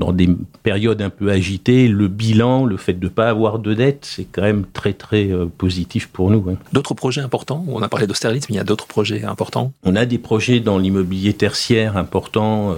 dans 0.00 0.12
des 0.12 0.28
périodes 0.62 1.02
un 1.02 1.10
peu 1.10 1.30
agitées, 1.30 1.86
le 1.86 2.08
bilan, 2.08 2.64
le 2.64 2.78
fait 2.78 2.94
de 2.94 3.04
ne 3.04 3.10
pas 3.10 3.28
avoir 3.28 3.58
de 3.58 3.74
dette, 3.74 4.06
c'est 4.10 4.24
quand 4.24 4.42
même 4.42 4.64
très 4.72 4.94
très 4.94 5.30
euh, 5.30 5.44
positif 5.46 6.08
pour 6.08 6.30
nous. 6.30 6.56
D'autres 6.72 6.94
projets 6.94 7.20
importants? 7.20 7.64
On 7.68 7.82
a 7.82 7.88
parlé 7.88 8.06
d'Austerlitz, 8.06 8.48
mais 8.48 8.54
il 8.54 8.58
y 8.58 8.60
a 8.60 8.64
d'autres 8.64 8.86
projets 8.86 9.24
importants? 9.24 9.72
On 9.84 9.94
a 9.96 10.06
des 10.06 10.16
projets 10.16 10.58
dans 10.58 10.78
l'immobilier 10.78 11.34
tertiaire 11.34 11.98
importants. 11.98 12.72
Euh, 12.72 12.76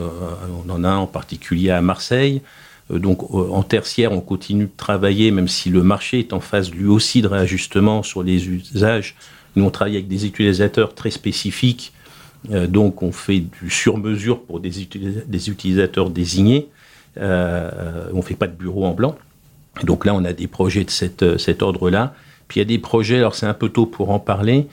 on 0.67 0.71
en 0.71 0.83
a 0.83 0.95
en 0.95 1.07
particulier 1.07 1.71
à 1.71 1.81
Marseille. 1.81 2.43
Euh, 2.91 2.99
donc 2.99 3.33
en 3.33 3.63
tertiaire, 3.63 4.11
on 4.11 4.21
continue 4.21 4.65
de 4.65 4.77
travailler, 4.77 5.31
même 5.31 5.49
si 5.49 5.71
le 5.71 5.85
marché 5.85 6.19
est 6.19 6.33
en 6.33 6.41
phase 6.41 6.73
lui 6.73 6.89
aussi 6.89 7.23
de 7.23 7.29
réajustement 7.29 8.03
sur 8.03 8.25
les 8.25 8.49
usages. 8.49 9.15
Nous, 9.55 9.65
on 9.65 9.71
travaille 9.71 9.95
avec 9.95 10.09
des 10.09 10.27
utilisateurs 10.27 10.95
très 10.95 11.11
spécifiques, 11.11 11.93
donc 12.49 13.03
on 13.03 13.13
fait 13.13 13.41
du 13.41 13.71
sur-mesure 13.71 14.41
pour 14.41 14.59
des, 14.61 14.71
des, 15.27 15.51
utilisateurs 15.51 16.11
désignés. 16.11 16.69
On 17.17 18.17
ne 18.17 18.23
fait 18.23 18.35
pas 18.35 18.47
de 18.47 18.55
bureau 18.55 18.85
en 18.87 18.93
blanc. 18.93 19.17
Donc 19.85 20.05
là, 20.05 20.15
on 20.15 20.25
a 20.25 20.33
des 20.33 20.47
projets 20.47 20.85
de 20.85 20.91
cette, 20.91 21.39
cet 21.39 21.63
ordre-là. 21.63 22.15
Puis 22.49 22.61
il 22.61 22.65
y 22.65 22.67
a 22.67 22.69
des 22.69 22.79
projets, 22.79 23.17
alors 23.17 23.35
c'est 23.35 23.47
un 23.47 23.55
peu 23.55 23.71
tôt 23.71 23.87
pour 23.87 24.11
en 24.11 24.19
parler, 24.19 24.67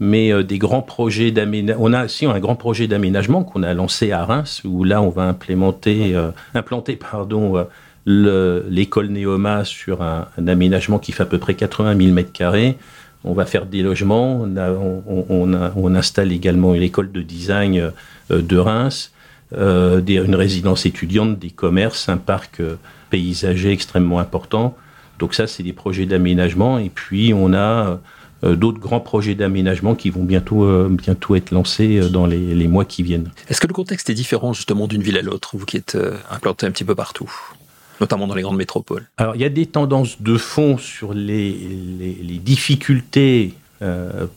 mais 0.00 0.32
euh, 0.32 0.42
des 0.42 0.58
grands 0.58 0.82
projets 0.82 1.30
d'aménagement. 1.32 1.82
On 1.84 1.92
a 1.92 2.04
aussi 2.04 2.26
un 2.26 2.38
grand 2.38 2.54
projet 2.56 2.86
d'aménagement 2.86 3.42
qu'on 3.42 3.62
a 3.62 3.74
lancé 3.74 4.12
à 4.12 4.24
Reims, 4.24 4.62
où 4.64 4.84
là, 4.84 5.02
on 5.02 5.08
va 5.08 5.22
implémenter, 5.22 6.14
euh, 6.14 6.30
implanter 6.54 6.96
pardon, 6.96 7.66
euh, 8.06 8.62
l'école 8.68 9.08
Néoma 9.08 9.64
sur 9.64 10.02
un, 10.02 10.28
aménagement 10.46 11.00
qui 11.00 11.10
fait 11.10 11.22
à 11.22 11.26
peu 11.26 11.38
près 11.38 11.54
80 11.54 11.96
000 11.96 12.12
mètres 12.12 12.32
carrés. 12.32 12.76
On 13.24 13.32
va 13.32 13.46
faire 13.46 13.66
des 13.66 13.82
logements. 13.82 14.42
On, 14.42 15.74
on, 15.76 15.94
installe 15.94 16.30
également 16.30 16.74
une 16.74 16.82
école 16.82 17.10
de 17.10 17.22
design 17.22 17.90
de 18.28 18.56
Reims, 18.58 19.12
des, 19.52 20.14
une 20.14 20.34
résidence 20.34 20.86
étudiante, 20.86 21.38
des 21.38 21.50
commerces, 21.50 22.08
un 22.08 22.16
parc 22.16 22.60
paysager 23.10 23.70
extrêmement 23.70 24.18
important. 24.18 24.76
Donc 25.18 25.34
ça, 25.34 25.46
c'est 25.46 25.62
des 25.62 25.72
projets 25.72 26.06
d'aménagement. 26.06 26.78
Et 26.78 26.90
puis, 26.90 27.32
on 27.32 27.52
a 27.54 28.00
euh, 28.44 28.56
d'autres 28.56 28.78
grands 28.78 29.00
projets 29.00 29.34
d'aménagement 29.34 29.94
qui 29.94 30.10
vont 30.10 30.24
bientôt, 30.24 30.64
euh, 30.64 30.88
bientôt 30.90 31.34
être 31.34 31.50
lancés 31.50 31.98
euh, 31.98 32.08
dans 32.08 32.26
les, 32.26 32.68
mois 32.68 32.84
qui 32.84 33.02
viennent. 33.02 33.30
Est-ce 33.48 33.60
que 33.60 33.66
le 33.66 33.72
contexte 33.72 34.10
est 34.10 34.14
différent 34.14 34.52
justement 34.52 34.86
d'une 34.86 35.02
ville 35.02 35.16
à 35.16 35.22
l'autre, 35.22 35.56
vous 35.56 35.64
qui 35.64 35.76
êtes 35.76 35.96
implanté 36.30 36.66
un 36.66 36.70
petit 36.70 36.84
peu 36.84 36.94
partout 36.94 37.30
notamment 38.00 38.26
dans 38.26 38.34
les 38.34 38.42
grandes 38.42 38.56
métropoles? 38.56 39.06
Alors, 39.18 39.36
il 39.36 39.40
y 39.40 39.44
a 39.44 39.48
des 39.48 39.66
tendances 39.66 40.20
de 40.20 40.36
fond 40.36 40.78
sur 40.78 41.14
les, 41.14 41.52
les, 41.52 42.38
difficultés 42.38 43.54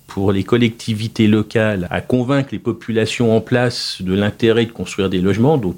pour 0.08 0.32
les 0.32 0.44
collectivités 0.44 1.27
locales 1.27 1.88
à 1.89 2.01
convaincre 2.01 2.50
les 2.51 2.60
populations 2.60 3.36
en 3.36 3.42
place 3.42 3.98
de 4.01 4.13
l'intérêt 4.13 4.66
de 4.66 4.72
construire 4.72 5.10
des 5.10 5.22
logements. 5.22 5.58
Donc, 5.58 5.77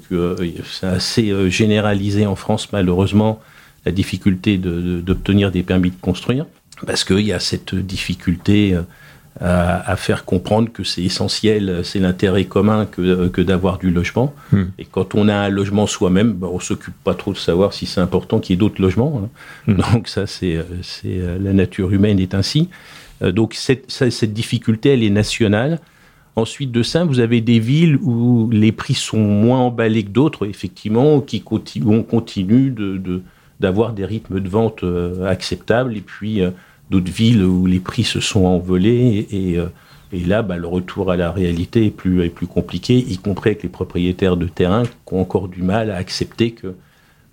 c'est 0.70 0.86
assez 0.86 1.50
généralisé 1.50 2.26
en 2.26 2.36
France, 2.36 2.72
malheureusement, 2.72 3.40
la 3.86 3.92
difficulté 3.92 4.58
d'obtenir 4.58 5.50
des 5.50 5.62
permis 5.62 5.90
de 5.90 6.00
construire 6.00 6.46
parce 6.86 7.04
qu'il 7.04 7.20
y 7.20 7.32
a 7.32 7.40
cette 7.40 7.74
difficulté 7.74 8.74
euh, 8.74 8.82
à, 9.40 9.96
faire 9.96 10.24
comprendre 10.24 10.70
que 10.72 10.84
c'est 10.84 11.02
essentiel, 11.02 11.82
c'est 11.84 11.98
l'intérêt 11.98 12.44
commun 12.44 12.86
que, 12.86 13.00
euh, 13.00 13.28
que 13.28 13.40
d'avoir 13.40 13.78
du 13.78 13.90
logement. 13.90 14.34
Hmm. 14.52 14.64
Et 14.78 14.84
quand 14.84 15.14
on 15.14 15.28
a 15.28 15.34
un 15.34 15.48
logement 15.48 15.86
soi-même, 15.86 16.32
ben, 16.32 16.48
on 16.52 16.60
s'occupe 16.60 16.94
pas 17.04 17.14
trop 17.14 17.32
de 17.32 17.38
savoir 17.38 17.72
si 17.72 17.86
c'est 17.86 18.00
important 18.00 18.40
qu'il 18.40 18.54
y 18.54 18.54
ait 18.54 18.58
d'autres 18.58 18.82
logements. 18.82 19.22
Hein. 19.24 19.72
Hmm. 19.72 19.92
Donc 19.92 20.08
ça, 20.08 20.24
euh, 20.42 20.62
c'est 20.82 21.20
la 21.40 21.52
nature 21.52 21.90
humaine 21.92 22.18
est 22.18 22.34
ainsi. 22.34 22.68
Donc 23.22 23.54
cette, 23.54 24.32
difficulté, 24.32 24.90
elle 24.90 25.02
est 25.02 25.10
nationale. 25.10 25.80
Ensuite 26.36 26.72
de 26.72 26.82
ça, 26.82 27.04
vous 27.04 27.20
avez 27.20 27.40
des 27.40 27.58
villes 27.58 27.96
où 27.96 28.48
les 28.50 28.72
prix 28.72 28.94
sont 28.94 29.18
moins 29.18 29.58
emballés 29.58 30.04
que 30.04 30.10
d'autres, 30.10 30.46
effectivement, 30.46 31.20
qui 31.20 31.42
continuent, 31.42 31.84
où 31.84 31.92
on 31.92 32.02
continue 32.02 32.74
d'avoir 33.58 33.92
des 33.92 34.06
rythmes 34.06 34.40
de 34.40 34.48
vente 34.48 34.84
acceptables. 35.26 35.96
Et 35.96 36.00
puis, 36.00 36.40
d'autres 36.90 37.12
villes 37.12 37.44
où 37.44 37.66
les 37.66 37.80
prix 37.80 38.04
se 38.04 38.20
sont 38.20 38.44
envolés 38.44 39.26
et, 39.30 39.58
euh, 39.58 39.66
et 40.12 40.20
là, 40.20 40.42
bah, 40.42 40.56
le 40.56 40.66
retour 40.66 41.12
à 41.12 41.16
la 41.16 41.30
réalité 41.30 41.86
est 41.86 41.90
plus, 41.90 42.24
est 42.24 42.30
plus 42.30 42.48
compliqué, 42.48 42.98
y 42.98 43.16
compris 43.16 43.50
avec 43.50 43.62
les 43.62 43.68
propriétaires 43.68 44.36
de 44.36 44.46
terrain 44.46 44.82
qui 44.82 45.14
ont 45.14 45.20
encore 45.20 45.48
du 45.48 45.62
mal 45.62 45.90
à 45.90 45.96
accepter 45.96 46.50
que 46.50 46.74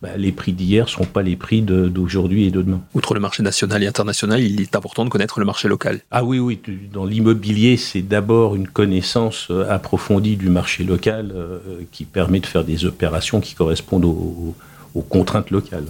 bah, 0.02 0.10
les 0.16 0.32
prix 0.32 0.54
d'hier 0.54 0.86
ne 0.86 0.90
sont 0.90 1.06
pas 1.06 1.24
les 1.24 1.36
prix 1.36 1.62
d'aujourd'hui 1.62 2.46
et 2.46 2.52
de 2.52 2.62
demain. 2.62 2.82
Outre 2.94 3.14
le 3.14 3.20
marché 3.20 3.42
national 3.42 3.84
et 3.84 3.88
international, 3.88 4.42
il 4.42 4.62
est 4.62 4.76
important 4.76 5.06
de 5.06 5.10
connaître 5.10 5.40
le 5.40 5.46
marché 5.46 5.68
local. 5.68 6.02
Ah 6.12 6.24
oui, 6.24 6.40
oui. 6.40 6.60
Dans 6.94 7.06
l'immobilier, 7.06 7.78
c'est 7.78 8.02
d'abord 8.02 8.56
une 8.56 8.68
connaissance 8.68 9.48
euh, 9.50 9.70
approfondie 9.70 10.38
du 10.38 10.50
marché 10.50 10.84
local 10.84 11.32
euh, 11.34 11.60
qui 11.92 12.06
permet 12.06 12.40
de 12.40 12.46
faire 12.46 12.64
des 12.64 12.86
opérations 12.86 13.42
qui 13.42 13.56
correspondent 13.56 14.06
aux 14.06 14.56
contraintes 15.02 15.52
locales. 15.52 15.86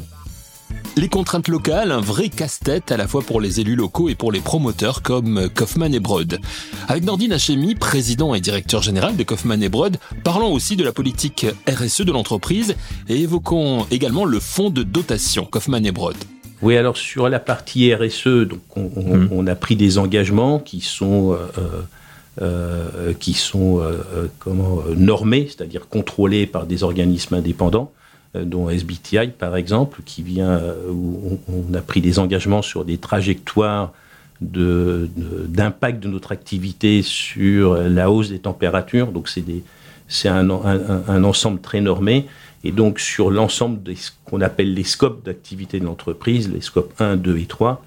Les 0.97 1.09
contraintes 1.09 1.47
locales, 1.47 1.91
un 1.91 2.01
vrai 2.01 2.27
casse-tête 2.27 2.91
à 2.91 2.97
la 2.97 3.07
fois 3.07 3.21
pour 3.21 3.39
les 3.39 3.59
élus 3.59 3.75
locaux 3.75 4.09
et 4.09 4.15
pour 4.15 4.31
les 4.31 4.39
promoteurs 4.39 5.03
comme 5.03 5.47
Kaufmann 5.47 5.93
et 5.93 5.99
Broad. 5.99 6.39
Avec 6.87 7.03
Nordine 7.03 7.33
Hachemi, 7.33 7.75
président 7.75 8.33
et 8.33 8.41
directeur 8.41 8.81
général 8.81 9.15
de 9.15 9.21
Kaufmann 9.21 9.61
et 9.61 9.69
Broad, 9.69 9.97
parlons 10.23 10.51
aussi 10.51 10.75
de 10.75 10.83
la 10.83 10.91
politique 10.91 11.45
RSE 11.69 12.01
de 12.01 12.11
l'entreprise 12.11 12.75
et 13.09 13.21
évoquons 13.21 13.85
également 13.91 14.25
le 14.25 14.39
fonds 14.39 14.71
de 14.71 14.81
dotation 14.81 15.45
Kaufmann 15.45 15.85
et 15.85 15.91
Broad. 15.91 16.15
Oui, 16.63 16.75
alors 16.75 16.97
sur 16.97 17.29
la 17.29 17.39
partie 17.39 17.93
RSE, 17.93 18.47
donc 18.47 18.61
on, 18.75 19.43
mmh. 19.43 19.47
a 19.49 19.55
pris 19.55 19.75
des 19.75 19.99
engagements 19.99 20.57
qui 20.57 20.81
sont 20.81 21.33
euh, 21.33 21.83
euh, 22.41 23.13
qui 23.19 23.33
sont 23.33 23.81
euh, 23.81 24.31
comment 24.39 24.81
normés, 24.95 25.47
c'est-à-dire 25.47 25.87
contrôlés 25.87 26.47
par 26.47 26.65
des 26.65 26.81
organismes 26.81 27.35
indépendants. 27.35 27.91
Euh, 28.37 28.45
dont 28.45 28.69
SBTI 28.69 29.29
par 29.37 29.55
exemple, 29.55 30.01
qui 30.05 30.21
vient 30.21 30.49
euh, 30.49 30.89
où 30.89 31.39
on, 31.47 31.73
a 31.73 31.81
pris 31.81 32.01
des 32.01 32.19
engagements 32.19 32.61
sur 32.61 32.85
des 32.85 32.97
trajectoires 32.97 33.91
d'impact 34.39 35.99
de, 36.03 36.07
notre 36.07 36.31
activité 36.31 37.01
sur 37.01 37.75
la 37.75 38.11
hausse 38.11 38.29
des 38.29 38.37
températures. 38.37 39.11
Donc 39.11 39.29
c'est 39.29 40.29
un, 40.29 40.49
ensemble 41.23 41.59
très 41.59 41.81
normé. 41.81 42.27
Et 42.63 42.71
donc 42.71 42.99
sur 42.99 43.31
l'ensemble 43.31 43.81
de 43.81 43.95
ce 43.95 44.11
qu'on 44.25 44.41
appelle 44.41 44.75
les 44.75 44.83
scopes 44.83 45.25
d'activité 45.25 45.79
de 45.79 45.85
l'entreprise, 45.85 46.51
les 46.51 46.61
scopes 46.61 46.93
1, 46.99 47.15
2 47.15 47.37
et 47.37 47.45
3, 47.45 47.83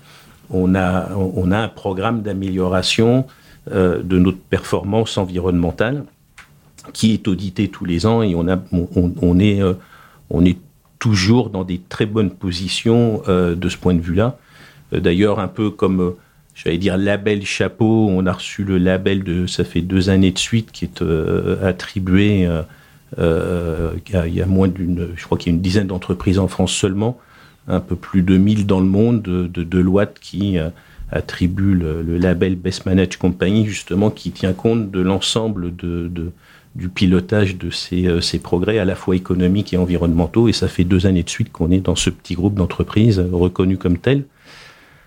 on 0.50 0.75
a, 0.75 0.80
a 0.80 1.57
un 1.57 1.69
programme 1.69 2.23
d'amélioration 2.23 3.26
euh, 3.71 4.02
de 4.02 4.19
notre 4.19 4.38
performance 4.38 5.19
environnementale 5.19 6.04
qui 6.92 7.12
est 7.12 7.28
audité 7.28 7.69
tous 7.69 7.85
les 7.85 8.07
ans 8.07 8.23
et 8.23 8.35
on, 8.35 8.49
est 9.38 9.61
on 10.31 10.45
est 10.45 10.59
toujours 11.01 11.51
dans 11.51 11.65
des 11.65 11.81
très 11.81 12.07
bonnes 12.07 12.31
positions 12.31 13.23
euh, 13.29 13.57
de 13.57 13.69
ce 13.69 13.77
point 13.77 13.95
de 13.95 14.01
vue-là. 14.01 14.39
Euh, 14.93 15.01
d'ailleurs, 15.01 15.41
un 15.41 15.49
peu 15.49 15.71
comme, 15.71 16.01
euh, 16.01 16.11
j'allais 16.55 16.79
dire, 16.79 16.97
label 16.97 17.45
chapeau, 17.45 18.07
on 18.09 18.27
a 18.27 18.33
reçu 18.33 18.63
le 18.63 18.79
label 18.79 19.25
de, 19.25 19.47
ça 19.49 19.65
fait 19.65 19.81
deux 19.81 20.11
années 20.11 20.31
de 20.31 20.39
suite, 20.39 20.71
qui 20.71 20.85
est 20.85 21.03
attribué 21.63 22.49
il 23.19 24.35
y 24.35 24.43
a 24.43 24.47
moins 24.47 24.69
d'une, 24.69 25.09
je 25.17 25.25
crois 25.25 25.37
qu'il 25.37 25.51
y 25.51 25.55
a 25.55 25.57
une 25.57 25.63
dizaine 25.63 25.89
d'entreprises 25.89 26.39
en 26.39 26.47
France 26.47 26.73
seulement, 26.73 27.19
un 27.67 27.81
peu 27.81 27.97
plus 27.97 28.23
de 28.23 28.37
1000 28.37 28.67
dans 28.67 28.81
le 28.81 28.87
monde, 28.87 29.23
de, 29.23 29.47
de 29.47 29.65
Deloitte 29.65 30.19
qui 30.21 30.59
attribue 31.11 31.75
le, 31.75 32.19
label 32.19 32.57
Best 32.57 32.87
Managed 32.87 33.17
Company, 33.17 33.67
justement, 33.67 34.11
qui 34.11 34.31
tient 34.31 34.53
compte 34.53 34.91
de 34.91 35.01
l'ensemble 35.01 35.75
de 35.75 36.33
du 36.75 36.89
pilotage 36.89 37.57
de 37.57 37.71
euh, 37.93 38.21
ces, 38.21 38.39
progrès 38.39 38.79
à 38.79 38.85
la 38.85 38.95
fois 38.95 39.17
économiques 39.17 39.73
et 39.73 39.77
environnementaux. 39.77 40.49
Et 40.49 40.53
ça 40.53 40.69
fait 40.69 40.85
deux 40.85 41.07
années 41.07 41.23
de 41.23 41.31
suite 41.31 41.53
qu'on 41.53 41.71
est 41.71 41.81
dans 41.81 41.97
ce 41.97 42.11
petit 42.11 42.35
groupe 42.35 42.55
d'entreprises 42.55 43.23
reconnu 43.33 43.77
comme 43.77 43.99
tel. 43.99 44.25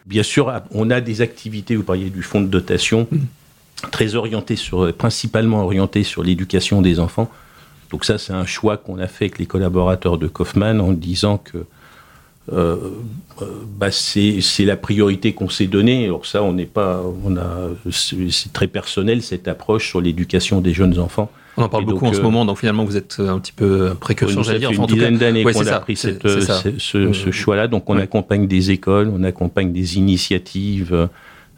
Bien 0.06 0.24
sûr, 0.24 0.52
on 0.72 0.90
a 0.90 1.00
des 1.00 1.22
activités, 1.22 1.76
vous 1.76 1.84
parliez 1.84 2.10
du 2.10 2.24
fonds 2.24 2.42
de 2.42 2.48
dotation, 2.48 3.08
très 3.92 4.16
orienté 4.16 4.58
sur, 4.58 4.94
principalement 4.94 5.64
orienté 5.64 6.04
sur 6.04 6.24
l'éducation 6.24 6.82
des 6.82 7.00
enfants. 7.00 7.32
Donc 7.90 8.04
ça, 8.06 8.18
c'est 8.18 8.34
un 8.34 8.46
choix 8.46 8.76
qu'on 8.76 9.00
a 9.00 9.08
fait 9.08 9.26
avec 9.26 9.40
les 9.40 9.46
collaborateurs 9.46 10.18
de 10.18 10.28
Kaufmann 10.28 10.82
en 10.82 10.92
disant 10.92 11.38
que 11.38 11.66
euh, 12.52 12.76
euh, 13.42 13.46
bah 13.78 13.90
c'est 13.90 14.66
la 14.66 14.76
priorité 14.76 15.34
qu'on 15.34 15.48
s'est 15.48 15.68
donnée. 15.68 16.06
Alors 16.06 16.26
ça, 16.26 16.44
on 16.44 16.54
n'est 16.54 16.66
pas, 16.66 17.02
on 17.24 17.38
a, 17.38 17.70
c'est 17.90 18.52
très 18.52 18.68
personnel 18.68 19.22
cette 19.22 19.48
approche 19.48 19.88
sur 19.88 20.02
l'éducation 20.02 20.60
des 20.60 20.74
jeunes 20.74 21.00
enfants. 21.00 21.32
On 21.58 21.64
en 21.64 21.70
parle 21.70 21.86
beaucoup 21.86 22.06
en 22.06 22.14
ce 22.14 22.20
euh, 22.20 22.24
moment, 22.24 22.46
donc 22.46 22.58
finalement 22.58 22.84
vous 22.84 22.98
êtes 22.98 23.18
un 23.20 23.40
petit 23.40 23.52
peu 23.52 23.94
précurseur, 24.00 24.44
j'allais 24.44 24.60
dire. 24.60 24.72
Enfin, 24.72 24.84
une 24.84 24.94
dizaine 24.94 25.18
d'années 25.18 25.44
qu'on 25.44 25.68
a 25.68 25.80
pris 25.80 25.96
cette, 25.96 26.28
ce, 26.28 27.14
ce 27.14 27.32
choix-là, 27.32 27.68
donc 27.68 27.90
on 27.90 27.98
accompagne 27.98 28.48
des 28.48 28.72
écoles, 28.72 29.12
on 29.14 29.24
accompagne 29.24 29.72
des 29.72 29.98
initiatives 29.98 31.10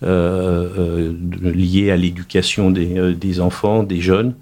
euh, 0.04 1.14
liées 1.42 1.92
à 1.92 1.96
l'éducation 1.96 2.70
des, 2.70 3.14
des, 3.14 3.40
enfants, 3.40 3.84
des 3.84 4.02
jeunes. 4.02 4.36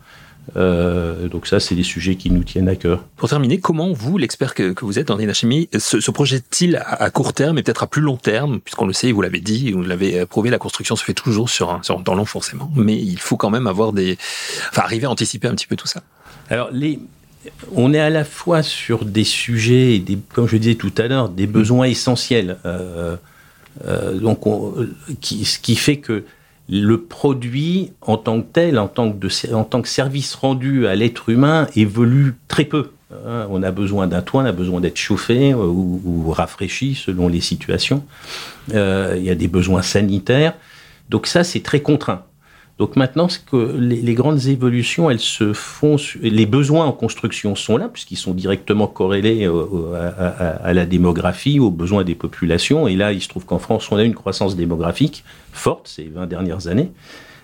Euh, 0.57 1.27
donc 1.27 1.47
ça, 1.47 1.59
c'est 1.59 1.75
des 1.75 1.83
sujets 1.83 2.15
qui 2.15 2.29
nous 2.29 2.43
tiennent 2.43 2.69
à 2.69 2.75
cœur. 2.75 3.03
Pour 3.15 3.29
terminer, 3.29 3.59
comment 3.59 3.93
vous, 3.93 4.17
l'expert 4.17 4.53
que, 4.53 4.73
vous 4.81 4.99
êtes 4.99 5.09
en 5.09 5.33
chimie, 5.33 5.69
se, 5.77 5.99
se 5.99 6.11
projette-t-il 6.11 6.81
à, 6.85 7.09
court 7.09 7.33
terme 7.33 7.57
et 7.57 7.63
peut-être 7.63 7.83
à 7.83 7.87
plus 7.87 8.01
long 8.01 8.17
terme, 8.17 8.59
puisqu'on 8.59 8.85
le 8.85 8.93
sait, 8.93 9.11
vous 9.11 9.21
l'avez 9.21 9.39
dit, 9.39 9.71
vous 9.71 9.81
l'avez 9.81 10.25
prouvé, 10.25 10.49
la 10.49 10.57
construction 10.57 10.95
se 10.95 11.03
fait 11.03 11.13
toujours 11.13 11.49
sur 11.49 11.71
un, 11.71 11.81
sur 11.81 12.01
temps 12.03 12.15
long 12.15 12.25
forcément, 12.25 12.69
mais 12.75 12.97
il 12.97 13.19
faut 13.19 13.37
quand 13.37 13.49
même 13.49 13.67
avoir 13.67 13.93
des, 13.93 14.17
enfin, 14.69 14.81
arriver 14.83 15.05
à 15.05 15.09
anticiper 15.09 15.47
un 15.47 15.55
petit 15.55 15.67
peu 15.67 15.75
tout 15.75 15.87
ça. 15.87 16.01
Alors 16.49 16.69
les, 16.71 16.99
on 17.73 17.93
est 17.93 17.99
à 17.99 18.09
la 18.09 18.23
fois 18.23 18.63
sur 18.63 19.05
des 19.05 19.23
sujets, 19.23 19.99
des, 19.99 20.17
comme 20.33 20.47
je 20.47 20.57
disais 20.57 20.75
tout 20.75 20.93
à 20.97 21.07
l'heure, 21.07 21.29
des 21.29 21.47
besoins 21.47 21.85
essentiels. 21.85 22.57
Euh, 22.65 23.15
euh, 23.87 24.13
donc, 24.19 24.45
on, 24.45 24.87
qui, 25.21 25.45
ce 25.45 25.59
qui 25.59 25.75
fait 25.75 25.97
que 25.97 26.23
le 26.69 27.01
produit 27.01 27.91
en 28.01 28.17
tant 28.17 28.41
que 28.41 28.47
tel, 28.51 28.79
en 28.79 28.87
tant 28.87 29.11
que, 29.11 29.87
service 29.87 30.35
rendu 30.35 30.87
à 30.87 30.95
l'être 30.95 31.29
humain, 31.29 31.67
évolue 31.75 32.35
très 32.47 32.65
peu. 32.65 32.91
Hein. 33.11 33.47
On 33.49 33.63
a 33.63 33.71
besoin 33.71 34.07
d'un 34.07 34.21
toit, 34.21 34.43
on 34.43 34.45
a 34.45 34.51
besoin 34.51 34.79
d'être 34.79 34.97
chauffé 34.97 35.51
euh, 35.51 35.57
ou, 35.57 36.31
rafraîchi 36.31 36.95
selon 36.95 37.27
les 37.27 37.41
situations. 37.41 38.03
Euh, 38.73 39.15
il 39.17 39.23
y 39.23 39.29
a 39.29 39.35
des 39.35 39.47
besoins 39.47 39.81
sanitaires. 39.81 40.53
Donc 41.09 41.27
ça, 41.27 41.43
c'est 41.43 41.61
très 41.61 41.81
contraint. 41.81 42.23
Donc 42.79 42.95
maintenant, 42.95 43.29
c'est 43.29 43.45
que 43.45 43.77
les, 43.77 44.13
grandes 44.15 44.47
évolutions, 44.47 45.11
elles 45.11 45.19
se 45.19 45.53
font. 45.53 45.97
Les 46.21 46.47
besoins 46.47 46.85
en 46.85 46.91
construction 46.91 47.55
sont 47.55 47.77
là, 47.77 47.87
puisqu'ils 47.87 48.17
sont 48.17 48.33
directement 48.33 48.87
corrélés 48.87 49.47
à, 49.47 50.73
la 50.73 50.85
démographie, 50.85 51.59
aux 51.59 51.69
besoins 51.69 52.03
des 52.03 52.15
populations. 52.15 52.87
Et 52.87 52.95
là, 52.95 53.13
il 53.13 53.21
se 53.21 53.29
trouve 53.29 53.45
qu'en 53.45 53.59
France, 53.59 53.91
on 53.91 53.97
a 53.97 54.03
une 54.03 54.15
croissance 54.15 54.55
démographique 54.55 55.23
forte 55.51 55.87
ces 55.87 56.05
20 56.05 56.25
dernières 56.25 56.67
années. 56.67 56.91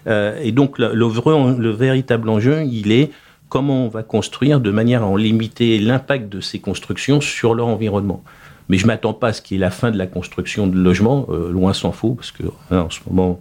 Euh, 0.07 0.39
et 0.41 0.51
donc, 0.51 0.79
le, 0.79 0.93
le, 0.93 1.69
véritable 1.69 2.29
enjeu, 2.29 2.63
il 2.63 2.91
est 2.91 3.11
comment 3.49 3.85
on 3.85 3.89
va 3.89 4.01
construire 4.03 4.59
de 4.59 4.71
manière 4.71 5.03
à 5.03 5.07
en 5.07 5.15
limiter 5.15 5.77
l'impact 5.79 6.29
de 6.29 6.41
ces 6.41 6.59
constructions 6.59 7.21
sur 7.21 7.53
leur 7.53 7.67
environnement. 7.67 8.23
Mais 8.69 8.77
je 8.77 8.83
ne 8.83 8.87
m'attends 8.87 9.13
pas 9.13 9.29
à 9.29 9.33
ce 9.33 9.41
qu'il 9.41 9.57
y 9.57 9.59
ait 9.59 9.61
la 9.61 9.71
fin 9.71 9.91
de 9.91 9.97
la 9.97 10.07
construction 10.07 10.67
de 10.67 10.77
logements, 10.77 11.27
euh, 11.29 11.51
loin 11.51 11.73
s'en 11.73 11.91
faut, 11.91 12.13
parce 12.13 12.31
que 12.31 12.43
hein, 12.71 12.81
en 12.81 12.89
ce 12.89 12.99
moment, 13.09 13.39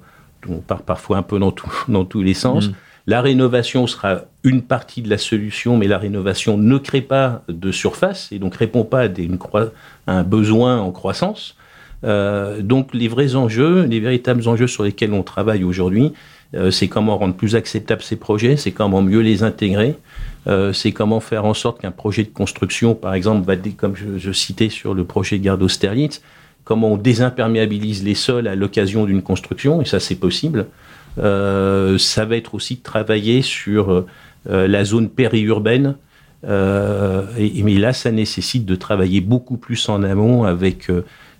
on 0.51 0.59
part 0.59 0.83
parfois 0.83 1.19
un 1.19 1.23
peu 1.23 1.39
dans, 1.39 1.55
dans 1.89 2.05
tous 2.05 2.23
les 2.23 2.35
sens. 2.35 2.69
Mm. 2.69 2.73
La 3.07 3.23
rénovation 3.23 3.87
sera 3.87 4.23
une 4.45 4.61
partie 4.61 5.01
de 5.01 5.09
la 5.09 5.17
solution, 5.17 5.79
mais 5.79 5.87
la 5.87 5.97
rénovation 5.97 6.59
ne 6.59 6.77
crée 6.77 7.01
pas 7.01 7.43
de 7.49 7.73
surface 7.73 8.31
et 8.33 8.39
donc 8.39 8.55
répond 8.55 8.85
pas 8.85 9.01
à, 9.01 9.09
des, 9.09 9.31
un 10.07 10.23
besoin 10.25 10.79
en 10.79 10.91
croissance. 10.91 11.57
Euh, 12.05 12.61
donc 12.63 12.91
les 12.93 13.09
vrais 13.09 13.35
enjeux, 13.35 13.85
les 13.85 13.99
véritables 13.99 14.47
enjeux 14.47 14.67
sur 14.67 14.85
lesquels 14.85 15.13
on 15.13 15.23
travaille 15.23 15.65
aujourd'hui, 15.65 16.13
euh, 16.55 16.71
c'est 16.71 16.89
comment 16.89 17.19
rendre 17.19 17.35
plus 17.35 17.57
acceptables 17.57 18.03
ces 18.03 18.17
projets, 18.17 18.57
c'est 18.57 18.71
comment 18.71 19.03
mieux 19.03 19.21
les 19.21 19.43
intégrer, 19.43 19.97
euh, 20.47 20.73
c'est 20.73 20.93
comment 20.93 21.21
faire 21.21 21.45
en 21.45 21.55
sorte 21.55 21.81
qu'un 21.81 21.91
projet 21.91 22.25
de 22.25 22.29
construction, 22.29 22.95
par 22.95 23.15
exemple, 23.15 23.47
va 23.47 23.57
comme 23.77 23.95
je, 23.97 24.33
citais 24.33 24.69
sur 24.69 24.95
le 24.95 25.05
projet 25.05 25.39
Garde 25.39 25.63
Austerlitz, 25.63 26.23
comment 26.69 26.93
on 26.93 26.97
désimperméabilise 26.99 28.05
les 28.05 28.15
sols 28.15 28.47
à 28.47 28.55
l'occasion 28.55 29.07
d'une 29.07 29.23
construction, 29.23 29.81
et 29.81 29.87
ça 29.87 30.01
c'est 30.01 30.17
possible. 30.17 30.67
Euh, 31.17 31.97
ça 31.97 32.27
va 32.27 32.37
être 32.37 32.55
aussi 32.55 32.77
de 32.77 32.83
travailler 32.83 33.41
sur 33.41 34.05
la 34.45 34.85
zone 34.85 35.09
périurbaine, 35.09 35.97
et, 36.45 37.63
mais 37.65 37.75
là 37.75 37.95
ça 37.95 38.13
nécessite 38.13 38.67
de 38.67 38.75
travailler 38.75 39.23
beaucoup 39.23 39.57
plus 39.57 39.89
en 39.89 40.03
amont 40.03 40.45
avec 40.45 40.91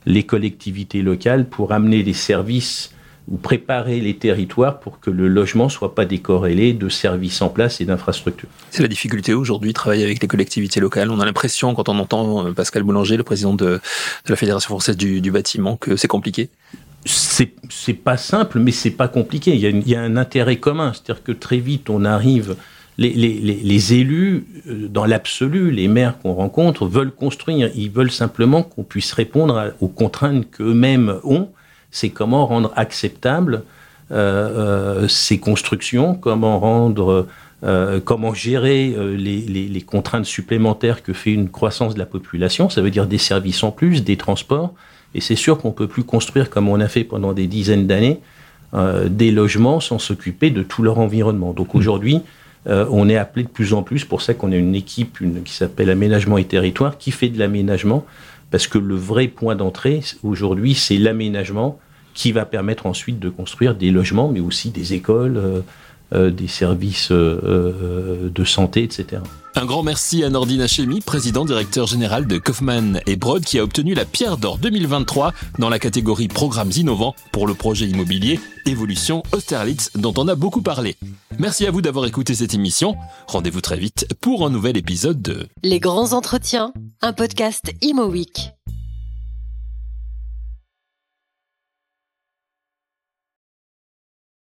les 0.07 0.23
collectivités 0.23 1.03
locales 1.03 1.45
pour 1.47 1.73
amener 1.73 2.03
les 2.03 2.15
services 2.15 2.95
ou 3.31 3.37
préparer 3.37 4.01
les 4.01 4.17
territoires 4.17 4.81
pour 4.81 5.01
que 5.01 5.11
le 5.11 5.29
logement 5.29 5.69
soit 5.69 5.95
pas 5.95 6.07
décorrélé 6.07 6.73
de 6.73 6.89
services 6.89 7.43
en 7.43 7.49
place 7.49 7.81
et 7.81 7.85
d'infrastructures. 7.85 8.49
C'est 8.71 8.83
la 8.83 8.89
difficulté 8.89 9.35
aujourd'hui, 9.35 9.73
travailler 9.75 10.05
avec 10.05 10.23
les 10.23 10.29
collectivités 10.29 10.81
locales. 10.81 11.11
On 11.11 11.21
a 11.21 11.27
l'impression, 11.27 11.75
quand 11.75 11.89
on 11.89 11.99
entend 11.99 12.47
euh, 12.47 12.53
Pascal 12.53 12.85
Boulanger, 12.85 13.17
le 13.17 13.25
président 13.25 13.55
de, 13.55 13.81
la 14.29 14.37
Fédération 14.37 14.69
française 14.69 14.97
du, 14.97 15.31
bâtiment, 15.31 15.77
que 15.77 15.97
c'est 15.97 16.09
compliqué. 16.09 16.49
C'est, 17.05 17.53
pas 17.93 18.17
simple, 18.17 18.59
mais 18.59 18.73
c'est 18.73 18.91
pas 18.91 19.09
compliqué. 19.09 19.55
Il 19.55 19.61
y, 19.61 19.67
a 19.67 19.71
il 19.71 19.89
y 19.89 19.95
a 19.95 20.01
un 20.01 20.17
intérêt 20.17 20.57
commun, 20.57 20.93
c'est-à-dire 20.93 21.23
que 21.23 21.33
très 21.33 21.59
vite 21.59 21.91
on 21.91 22.05
arrive. 22.05 22.57
Les, 22.97 23.13
les, 23.13 23.39
les, 23.39 23.95
élus, 23.95 24.45
euh, 24.67 24.89
dans 24.89 25.05
l'absolu, 25.05 25.71
les 25.71 25.87
maires 25.87 26.19
qu'on 26.19 26.33
rencontre, 26.33 26.87
veulent 26.87 27.13
construire. 27.13 27.71
Ils 27.77 27.91
veulent 27.91 28.11
simplement 28.11 28.65
qu'on 28.65 28.83
puisse 28.83 29.13
répondre 29.13 29.73
aux 29.81 29.87
contraintes 29.87 30.51
qu'eux-mêmes 30.51 31.21
ont 31.23 31.49
c'est 31.91 32.11
comment 32.11 32.47
rendre 32.47 32.73
acceptable 32.77 33.63
euh, 34.11 35.03
euh, 35.05 35.09
ces 35.09 35.39
constructions, 35.39 36.15
comment 36.15 36.59
rendre, 36.59 37.27
euh, 37.63 38.01
comment 38.03 38.33
gérer 38.33 38.95
les, 39.17 39.85
contraintes 39.87 40.25
supplémentaires 40.25 41.03
que 41.03 41.13
fait 41.13 41.33
une 41.33 41.51
croissance 41.51 41.95
de 41.95 41.99
la 41.99 42.07
population. 42.07 42.71
Ça 42.71 42.81
veut 42.81 42.91
dire 42.91 43.07
des 43.07 43.19
services 43.19 43.63
en 43.63 43.71
plus, 43.71 44.05
des 44.05 44.17
transports. 44.17 44.73
Et 45.15 45.21
c'est 45.21 45.37
sûr 45.37 45.59
qu'on 45.59 45.73
peut 45.73 45.89
plus 45.89 46.05
construire 46.05 46.51
comme 46.51 46.69
on 46.69 46.81
a 46.81 46.89
fait 46.89 47.05
pendant 47.05 47.33
des 47.33 47.47
dizaines 47.47 47.87
d'années 47.87 48.21
des 49.07 49.31
logements 49.31 49.81
sans 49.81 49.99
s'occuper 49.99 50.51
de 50.51 50.63
tout 50.63 50.83
leur 50.83 50.99
environnement. 50.99 51.55
Donc 51.55 51.73
mmh. 51.73 51.79
aujourd'hui, 51.79 52.21
on 52.67 53.09
est 53.09 53.17
appelé 53.17 53.45
de 53.45 53.49
plus 53.49 53.73
en 53.73 53.83
plus, 53.83 54.05
pour 54.05 54.21
ça 54.21 54.35
qu'on 54.35 54.53
a 54.53 54.57
une 54.57 54.75
équipe 54.75 55.21
qui 55.43 55.55
s'appelle 55.55 55.89
Aménagement 55.89 56.37
et 56.37 56.45
Territoire, 56.45 56.99
qui 56.99 57.11
fait 57.11 57.31
de 57.31 57.39
l'aménagement 57.39 58.05
parce 58.51 58.67
que 58.67 58.79
le 58.79 58.95
vrai 58.95 59.29
point 59.29 59.57
d'entrée 59.57 60.01
aujourd'hui, 60.23 60.75
c'est 60.75 60.99
l'aménagement 60.99 61.79
qui 62.19 62.33
va 62.33 62.45
permettre 62.45 62.87
ensuite 62.87 63.21
de 63.21 63.29
construire 63.29 63.77
des 63.77 63.93
logements, 63.93 64.29
mais 64.29 64.41
aussi 64.41 64.71
des 64.71 64.93
écoles, 64.93 65.37
euh, 65.37 65.61
euh, 66.13 66.31
des 66.33 66.49
services 66.49 67.13
euh, 67.13 68.29
de 68.29 68.45
santé, 68.45 68.83
etc. 68.83 69.23
Un 69.55 69.65
grand 69.65 69.85
merci 69.85 70.25
à 70.25 70.29
Nordine 70.29 70.61
Hachemi, 70.61 71.01
président 71.01 71.45
directeur 71.45 71.87
général 71.87 72.27
de 72.27 72.39
Kaufmann 72.39 73.01
et 73.07 73.15
Broad, 73.15 73.45
qui 73.45 73.61
a 73.61 73.63
obtenu 73.63 73.95
la 73.95 74.05
Pierre 74.05 74.37
d'Or 74.37 74.59
2023 74.59 75.33
dans 75.61 75.69
la 75.69 75.79
catégorie 75.79 76.27
Programmes 76.27 76.73
innovants 76.75 77.15
pour 77.31 77.47
le 77.47 77.55
projet 77.55 77.87
immobilier 77.87 78.41
Évolution 78.67 79.23
Austerlitz, 79.33 79.93
dont 79.95 80.15
on 80.17 80.27
a 80.27 80.35
beaucoup 80.35 80.63
parlé. 80.63 80.97
Merci 81.39 81.67
à 81.67 81.71
vous 81.71 81.83
d'avoir 81.83 82.05
écouté 82.07 82.35
cette 82.35 82.53
émission. 82.55 82.97
Rendez-vous 83.29 83.61
très 83.61 83.79
vite 83.79 84.09
pour 84.21 84.45
un 84.45 84.51
nouvel 84.51 84.77
épisode 84.77 85.23
de 85.23 85.47
Les 85.63 85.79
grands 85.79 86.13
entretiens, 86.15 86.73
un 87.01 87.13
podcast 87.13 87.71
Imo 87.81 88.07
Week. 88.07 88.58